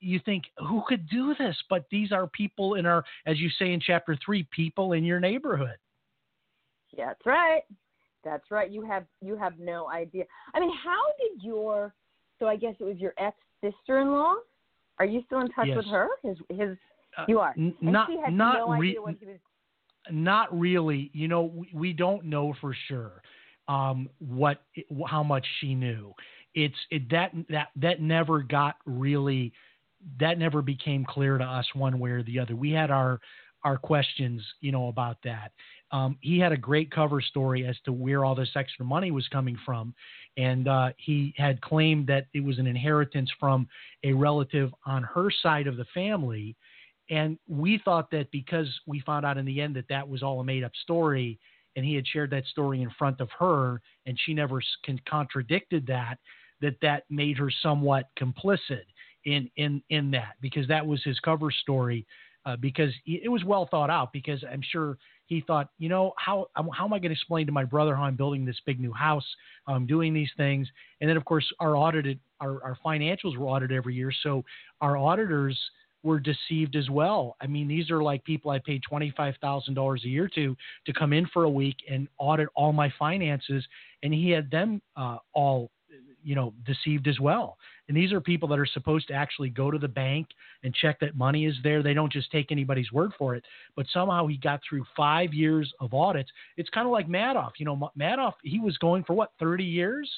[0.00, 3.72] you think who could do this but these are people in our as you say
[3.72, 5.76] in chapter 3 people in your neighborhood
[6.96, 7.62] that's right.
[8.24, 8.70] That's right.
[8.70, 10.24] You have you have no idea.
[10.54, 11.94] I mean, how did your
[12.38, 14.34] so I guess it was your ex sister in law?
[14.98, 15.78] Are you still in touch Yes.
[15.78, 16.08] with her?
[16.22, 16.76] His his
[17.16, 17.54] Uh, you are.
[17.58, 19.38] n- not not no re- idea what he was
[20.10, 23.22] not really you know we, we don't know for sure
[23.68, 24.62] um what
[25.06, 26.12] how much she knew
[26.54, 29.52] it's it that that that never got really
[30.18, 33.20] that never became clear to us one way or the other we had our
[33.64, 35.52] our questions you know about that
[35.92, 39.28] um, he had a great cover story as to where all this extra money was
[39.28, 39.94] coming from.
[40.38, 43.68] And uh, he had claimed that it was an inheritance from
[44.02, 46.56] a relative on her side of the family.
[47.10, 50.40] And we thought that because we found out in the end that that was all
[50.40, 51.38] a made up story
[51.76, 55.86] and he had shared that story in front of her and she never con- contradicted
[55.86, 56.18] that
[56.60, 58.84] that that made her somewhat complicit
[59.24, 62.06] in in in that because that was his cover story
[62.44, 66.48] uh, because it was well thought out because I'm sure he thought you know how
[66.56, 68.80] um, how am I going to explain to my brother how I'm building this big
[68.80, 69.24] new house
[69.66, 70.68] how I'm doing these things
[71.00, 74.44] and then of course our audited our, our financials were audited every year so
[74.80, 75.58] our auditors
[76.02, 77.36] were deceived as well.
[77.40, 80.92] I mean, these are like people I paid twenty-five thousand dollars a year to to
[80.92, 83.64] come in for a week and audit all my finances,
[84.02, 85.70] and he had them uh, all,
[86.22, 87.58] you know, deceived as well.
[87.88, 90.28] And these are people that are supposed to actually go to the bank
[90.62, 91.82] and check that money is there.
[91.82, 93.44] They don't just take anybody's word for it.
[93.76, 96.30] But somehow he got through five years of audits.
[96.56, 97.52] It's kind of like Madoff.
[97.58, 100.10] You know, Madoff he was going for what thirty years.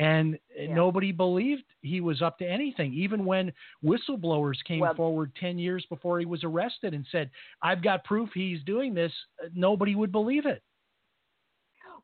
[0.00, 0.74] And Yeah.
[0.74, 3.52] nobody believed he was up to anything, even when
[3.84, 7.30] whistleblowers came Well- forward 10 years before he was arrested and said,
[7.62, 9.12] I've got proof he's doing this.
[9.40, 10.64] Uh, Nobody would believe it.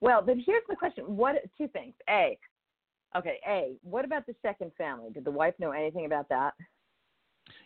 [0.01, 1.05] Well, but here's the question.
[1.17, 1.95] What two things.
[2.09, 2.39] A
[3.17, 5.11] okay, A, what about the second family?
[5.11, 6.55] Did the wife know anything about that?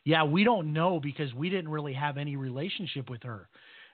[0.04, 3.48] Yeah, we don't know because we didn't really have any relationship with her.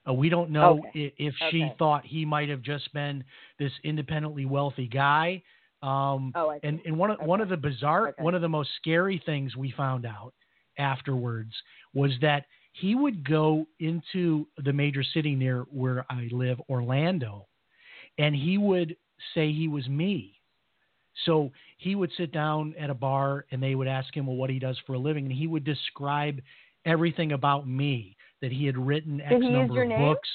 [0.08, 1.12] Uh, we don't know Okay.
[1.16, 1.74] if she Okay.
[1.78, 3.22] thought he might have just been
[3.58, 5.42] this independently wealthy guy.
[5.82, 6.66] Um, Oh, I see.
[6.68, 8.22] and and one of one of the bizarre, Okay.
[8.22, 10.34] one of the most scary things we found out
[10.78, 11.52] afterwards
[11.94, 17.46] was that he would go into the major city near where I live, Orlando,
[18.18, 18.96] and he would
[19.34, 20.39] say he was me.
[21.27, 24.51] So he would sit down at a bar and they would ask him, well, what
[24.51, 25.25] he does for a living.
[25.27, 26.40] And he would describe
[26.85, 30.01] everything about me that he had written X Did he use number your of name?
[30.01, 30.29] books.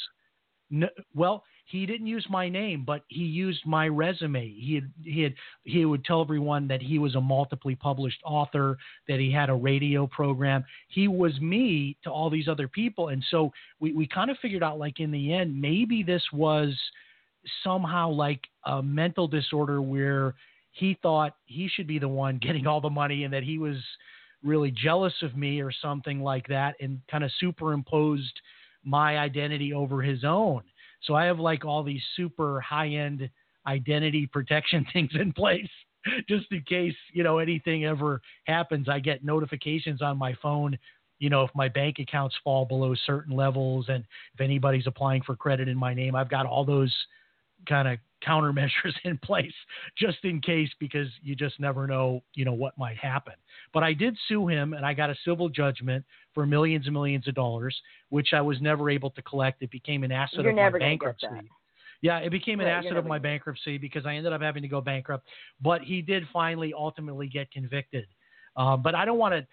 [0.69, 4.47] No, well, he didn't use my name, but he used my resume.
[4.49, 5.33] He had, he had,
[5.63, 9.53] he would tell everyone that he was a multiply published author, that he had a
[9.53, 10.63] radio program.
[10.89, 13.09] He was me to all these other people.
[13.09, 16.75] And so we, we kind of figured out like in the end, maybe this was
[17.63, 20.35] somehow like a mental disorder where
[20.75, 23.77] he thought he should be the one getting all the money and that he was
[24.43, 28.39] really jealous of me or something like that and kind of superimposed
[28.83, 30.61] my identity over his own.
[31.03, 33.27] So I have like all these super high end
[33.65, 35.69] identity protection things in place
[36.29, 38.87] just in case, you know, anything ever happens.
[38.89, 40.77] I get notifications on my phone,
[41.17, 45.35] you know, if my bank accounts fall below certain levels and if anybody's applying for
[45.35, 46.93] credit in my name, I've got all those
[47.67, 49.53] kind of countermeasures in place
[49.97, 53.33] just in case because you just never know, you know, what might happen.
[53.73, 56.03] But I did sue him and I got a civil judgment
[56.33, 57.75] for millions and millions of dollars,
[58.09, 59.61] which I was never able to collect.
[59.61, 61.49] It became an asset You're of my never gonna get bankruptcy.
[62.01, 64.67] Yeah, it became an Right, asset of my bankruptcy because I ended up having to
[64.67, 65.27] go bankrupt.
[65.61, 68.05] But he did finally ultimately get convicted.
[68.55, 69.45] Uh, but I don't want to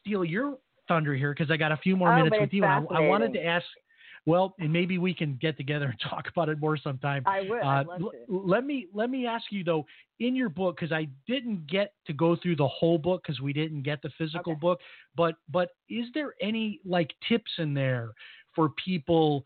[0.00, 2.64] steal your thunder here because I got a few more Oh, minutes with you.
[2.64, 3.66] I, I wanted to ask,
[4.28, 7.22] well, and maybe we can get together and talk about it more sometime.
[7.26, 7.62] I would.
[7.62, 9.86] Uh, l- let me let me ask you though,
[10.20, 13.52] in your book, because I didn't get to go through the whole book because we
[13.52, 14.60] didn't get the physical Okay.
[14.60, 14.80] book.
[15.16, 18.10] But but is there any like tips in there
[18.54, 19.44] for people?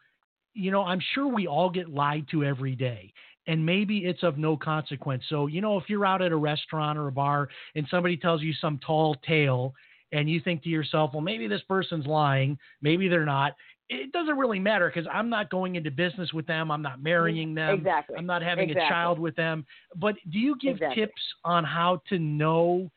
[0.54, 3.12] You know, I'm sure we all get lied to every day,
[3.46, 5.22] and maybe it's of no consequence.
[5.28, 8.42] So, you know, if you're out at a restaurant or a bar and somebody tells
[8.42, 9.74] you some tall tale
[10.12, 13.54] and you think to yourself, well, maybe this person's lying, maybe they're not.
[13.88, 16.70] It doesn't really matter because I'm not going into business with them.
[16.70, 17.02] I'm not mm-hmm.
[17.04, 17.74] marrying them.
[17.74, 18.16] Exactly.
[18.16, 18.86] I'm not having Exactly.
[18.86, 19.66] a child with them.
[19.96, 21.06] But do you give Exactly.
[21.06, 22.90] tips on how to know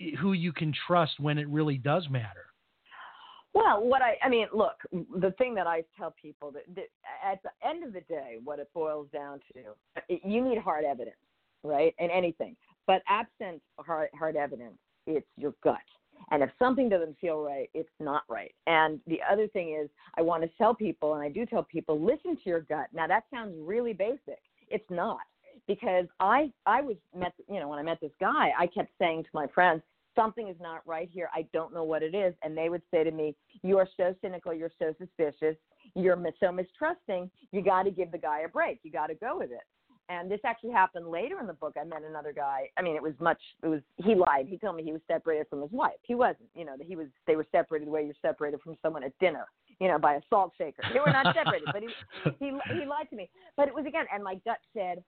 [0.00, 2.46] eh, who you can trust when it really does matter?
[3.54, 6.88] Well, what I I mean, look, the thing that I tell people that, that
[7.24, 9.60] at the end of the day, what it boils down to,
[10.08, 11.16] it, you need hard evidence,
[11.62, 12.56] right, in anything.
[12.86, 15.76] But absent hard hard evidence, it's your gut.
[16.30, 18.54] And if something doesn't feel right, it's not right.
[18.66, 22.00] And the other thing is, I want to tell people, and I do tell people,
[22.00, 22.86] listen to your gut.
[22.92, 24.40] Now that sounds really basic.
[24.68, 25.20] It's not
[25.66, 29.24] because I I was met you know when I met this guy, I kept saying
[29.24, 29.82] to my friends,
[30.14, 31.28] something is not right here.
[31.34, 34.14] I don't know what it is, and they would say to me, "You are so
[34.20, 34.52] cynical.
[34.52, 35.56] You're so suspicious.
[35.94, 37.30] You're so mistrusting.
[37.50, 38.80] You got to give the guy a break.
[38.82, 39.62] You got to go with it."
[40.08, 41.74] And this actually happened later in the book.
[41.80, 42.68] I met another guy.
[42.76, 43.40] I mean, it was much.
[43.62, 44.46] It was he lied.
[44.48, 45.98] He told me he was separated from his wife.
[46.02, 46.48] He wasn't.
[46.54, 47.06] You know, he was.
[47.26, 49.46] They were separated the way you're separated from someone at dinner.
[49.80, 50.82] You know, by a salt shaker.
[50.92, 51.88] They were not separated, but he
[52.38, 53.30] he he lied to me.
[53.56, 55.02] But it was again, and my gut said,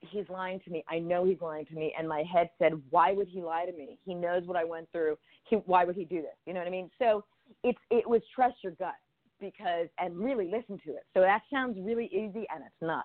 [0.00, 0.84] he's lying to me.
[0.88, 1.94] I know he's lying to me.
[1.98, 3.98] And my head said, why would he lie to me?
[4.04, 5.16] He knows what I went through.
[5.48, 6.36] He, why would he do this?
[6.46, 6.90] You know what I mean?
[6.98, 7.24] So
[7.62, 8.94] it's it was trust your gut
[9.40, 11.04] because and really listen to it.
[11.14, 13.04] So that sounds really easy, and it's not.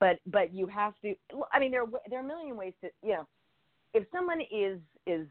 [0.00, 1.14] But but you have to.
[1.52, 3.26] I mean, there are, there are a million ways to you know.
[3.92, 5.26] If someone is is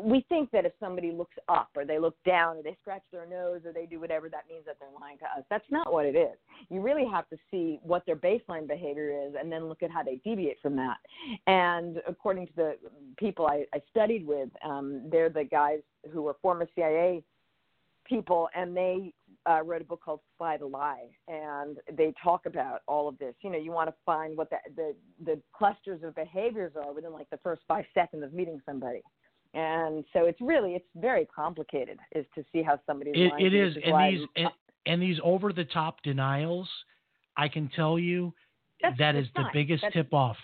[0.00, 3.26] we think that if somebody looks up or they look down or they scratch their
[3.26, 5.44] nose or they do whatever, that means that they're lying to us.
[5.50, 6.36] That's not what it is.
[6.70, 10.02] You really have to see what their baseline behavior is and then look at how
[10.02, 10.96] they deviate from that.
[11.46, 12.76] And according to the
[13.18, 15.80] people I, I studied with, um, they're the guys
[16.12, 17.22] who were former CIA
[18.04, 19.12] people and they
[19.48, 23.34] uh, wrote a book called Spy the Lie, and they talk about all of this.
[23.42, 27.12] You know, you want to find what the, the the clusters of behaviors are within
[27.12, 29.02] like the first five seconds of meeting somebody
[29.54, 33.54] and so it's really it's very complicated is to see how somebody's It, lying it
[33.54, 34.48] is, and these and,
[34.86, 36.68] and these over the top denials,
[37.36, 38.34] I can tell you
[38.82, 39.50] That's- that's the fine.
[39.52, 40.36] biggest That's- tip off.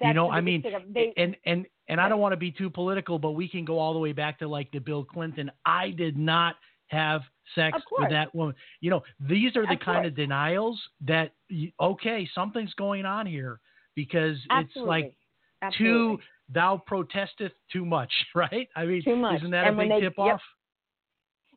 [0.00, 3.18] you know, I mean, they, and and and I don't want to be too political,
[3.18, 5.50] but we can go all the way back to like the Bill Clinton.
[5.64, 6.56] I did not
[6.88, 7.22] have
[7.54, 8.54] sex with that woman.
[8.80, 10.06] You know, these are the Of kind course.
[10.08, 11.32] of denials that
[11.80, 13.60] okay, something's going on here
[13.94, 15.14] because it's like
[15.62, 16.18] absolutely.
[16.18, 16.18] too
[16.48, 18.68] thou protesteth too much, right?
[18.76, 19.36] I mean, Too much.
[19.38, 20.34] isn't that And a big they- tip yep.
[20.34, 20.40] off?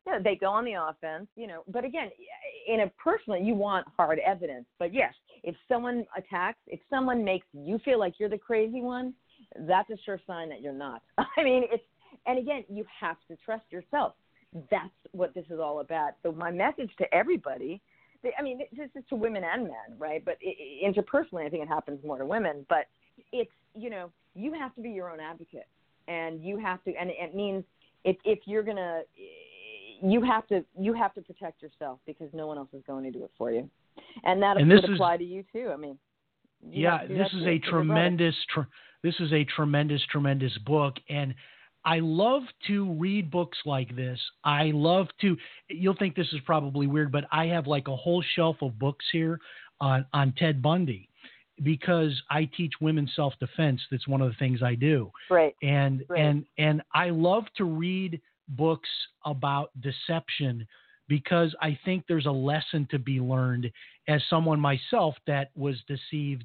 [0.06, 1.64] Yeah, they go on the offense, you know.
[1.66, 2.10] But again,
[2.68, 4.66] in a personal, you want hard evidence.
[4.78, 5.12] But yes,
[5.42, 9.14] if someone attacks, if someone makes you feel like you're the crazy one,
[9.60, 11.02] that's a sure sign that you're not.
[11.18, 11.82] I mean, it's
[12.24, 14.14] and again, you have to trust yourself.
[14.70, 16.12] That's what this is all about.
[16.22, 17.80] So my message to everybody,
[18.22, 20.24] they- I mean, this is to women and men, right?
[20.24, 22.64] But i i- interpersonally, I think it happens more to women.
[22.68, 22.86] But
[23.32, 25.66] it's you know, you have to be your own advocate,
[26.08, 27.64] and you have to, and it means
[28.04, 29.02] if if you're gonna
[30.02, 33.10] you have to you have to protect yourself because no one else is going to
[33.10, 33.68] do it for you,
[34.24, 35.70] and that And would this is- apply to you too.
[35.72, 35.98] I mean,
[36.62, 37.60] yeah, have to do this is a to your brother.
[37.84, 38.60] tremendous, tr-
[39.02, 41.34] this is a tremendous, tremendous book, and
[41.86, 44.20] I love to read books like this.
[44.44, 45.36] I love to.
[45.68, 49.04] You'll think this is probably weird, but I have like a whole shelf of books
[49.12, 49.38] here
[49.80, 51.08] on on Ted Bundy
[51.62, 53.80] because I teach women self defense.
[53.90, 55.54] That's one of the things I do Great.
[55.62, 56.20] and Right.
[56.20, 58.88] and and I love to read books
[59.24, 60.66] about deception
[61.08, 63.70] because I think there's a lesson to be learned
[64.08, 66.44] as someone myself that was deceived.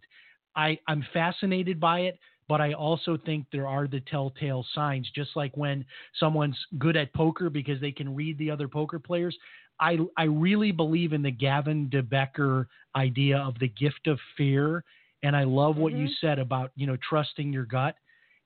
[0.56, 5.36] I I'm fascinated by it, but I also think there are the telltale signs just
[5.36, 5.86] like when
[6.20, 9.38] someone's good at poker because they can read the other poker players.
[9.80, 14.84] I I really believe in the Gavin DeBecker idea of the gift of fear
[15.24, 16.16] and I love what you Mhm.
[16.20, 17.96] said about, you know, trusting your gut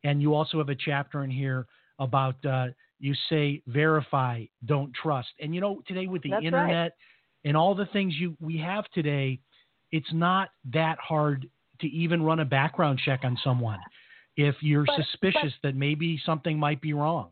[0.03, 1.65] and you also have a chapter in here
[1.99, 2.67] about uh,
[2.99, 5.29] you say verify, don't trust.
[5.39, 6.45] And you know, today with the That's right.
[6.47, 6.95] internet
[7.43, 9.39] and all the things you we have today,
[9.91, 11.47] it's not that hard
[11.79, 13.79] to even run a background check on someone
[14.37, 17.31] if you're But- suspicious that maybe something might be wrong.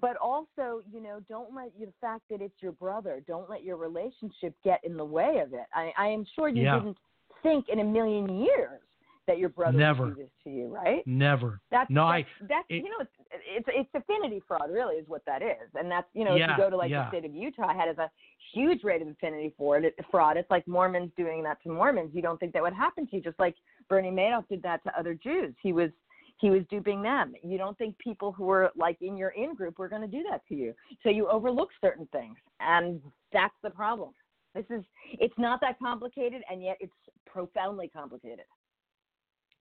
[0.00, 3.76] But also, you know, don't let the fact that it's your brother, don't let your
[3.76, 5.66] relationship get in the way of it.
[5.74, 6.78] I, I am sure you Yeah.
[6.78, 6.96] didn't
[7.42, 8.80] think in a million years
[9.26, 10.10] that your brother Never.
[10.10, 11.06] do this to you, right?
[11.06, 11.60] Never.
[11.70, 13.10] That's No, that's, I- that's it- you know it's,
[13.46, 16.58] it's it's affinity fraud really is what that is, and that's you know Yeah, if
[16.58, 17.04] you go to like yeah.
[17.04, 18.10] the state of Utah has a
[18.52, 20.36] huge rate of affinity for it fraud.
[20.36, 22.10] It's like Mormons doing that to Mormons.
[22.14, 23.54] You don't think that would happen to you, just like
[23.88, 25.54] Bernie Madoff did that to other Jews.
[25.62, 25.90] He was
[26.38, 27.34] he was duping them.
[27.44, 30.24] You don't think people who were like in your in group were going to do
[30.30, 33.00] that to you, so you overlook certain things, and
[33.32, 34.10] that's the problem.
[34.54, 36.92] This is it's not that complicated, and yet it's
[37.26, 38.44] profoundly complicated.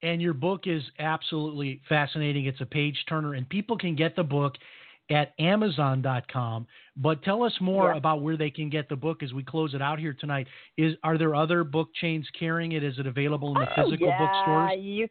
[0.04, 2.46] And your book is absolutely fascinating.
[2.46, 4.56] It's a page turner, and people can get the book
[5.10, 6.68] at Amazon.com.
[6.96, 7.98] But tell us more Yeah.
[7.98, 10.48] about where they can get the book as we close it out here tonight.
[10.78, 12.84] Is are there other book chains carrying it?
[12.84, 14.72] Is it available in the Oh, physical yeah, bookstores?
[14.80, 15.08] You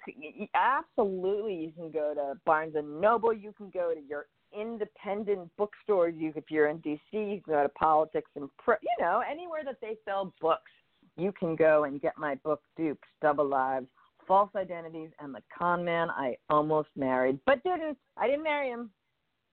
[0.55, 1.55] absolutely.
[1.55, 3.33] You can go to Barnes and Noble.
[3.33, 6.15] You can go to your independent bookstores.
[6.17, 8.79] You, if you're in DC, you can go to Politics and Prose.
[8.83, 10.71] You know, anywhere that they sell books,
[11.17, 13.87] you can go and get my book, Duped, Double Lives,
[14.31, 16.09] False Identities, and The Con Man.
[16.09, 17.99] I almost married, but didn't.
[18.17, 18.89] I didn't marry him.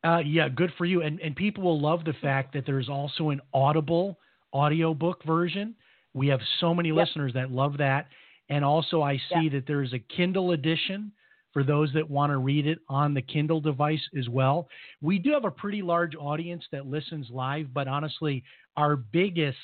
[0.04, 1.02] Uh, yeah, good for you.
[1.02, 4.20] And and people will love the fact that there's also an Audible
[4.54, 5.74] audiobook version.
[6.14, 6.98] We have so many Yep.
[6.98, 8.10] listeners that love that.
[8.50, 11.12] And also I see that there's a Kindle edition
[11.54, 14.70] for those that want to read it on the Kindle device as well.
[15.02, 18.44] We do have a pretty large audience that listens live, but honestly,
[18.76, 19.58] our biggest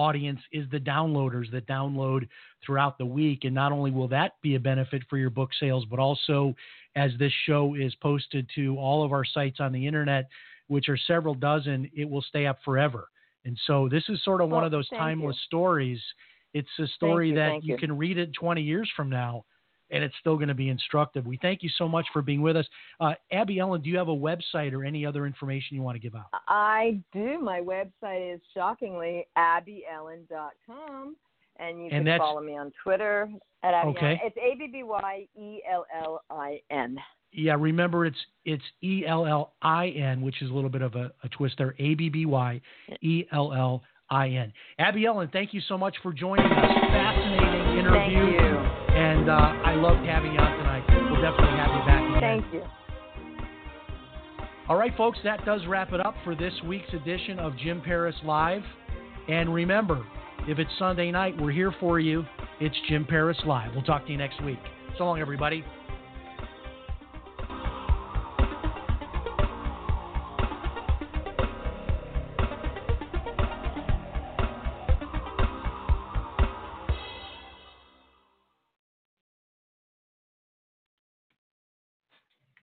[0.00, 2.26] audience is the downloaders that download
[2.64, 3.44] throughout the week.
[3.44, 6.54] And not only will that be a benefit for your book sales, but also
[6.96, 10.28] as this show is posted to all of our sites on the internet,
[10.68, 13.08] which are several dozen, it will stay up forever.
[13.44, 15.46] And so this is sort of one of those timeless you.
[15.46, 16.00] stories.
[16.54, 17.76] It's a story that you you.
[17.78, 19.44] can read it 20 years from now
[19.90, 21.26] and it's still going to be instructive.
[21.26, 22.66] We thank you so much for being with us.
[23.00, 26.00] Uh, Abby Ellin, do you have a website or any other information you want to
[26.00, 26.26] give out?
[26.48, 27.38] I do.
[27.40, 31.16] My website is shockingly abbyellin.com.
[31.58, 33.30] And you And can follow me on Twitter
[33.62, 34.06] at Abby Okay.
[34.06, 34.18] Ellin.
[34.24, 36.98] It's A B B Y E L L I N.
[37.32, 38.16] Yeah, remember it's
[38.46, 41.56] it's E L L I N, which is a little bit of a, a twist
[41.58, 41.74] there.
[41.78, 42.60] A B B Y
[43.02, 44.52] E L L I N.
[44.78, 46.52] Abby Ellin, thank you so much for joining us.
[46.90, 48.59] Fascinating interview.
[48.94, 50.84] And uh, I loved having you on tonight.
[51.10, 52.42] We'll definitely have you back again.
[52.42, 52.62] Thank you.
[54.68, 58.14] All right, folks, that does wrap it up for this week's edition of Jim Paris
[58.24, 58.62] Live.
[59.28, 60.04] And remember,
[60.46, 62.24] if it's Sunday night, we're here for you.
[62.60, 63.72] It's Jim Paris Live.
[63.74, 64.58] We'll talk to you next week.
[64.98, 65.64] So long, everybody.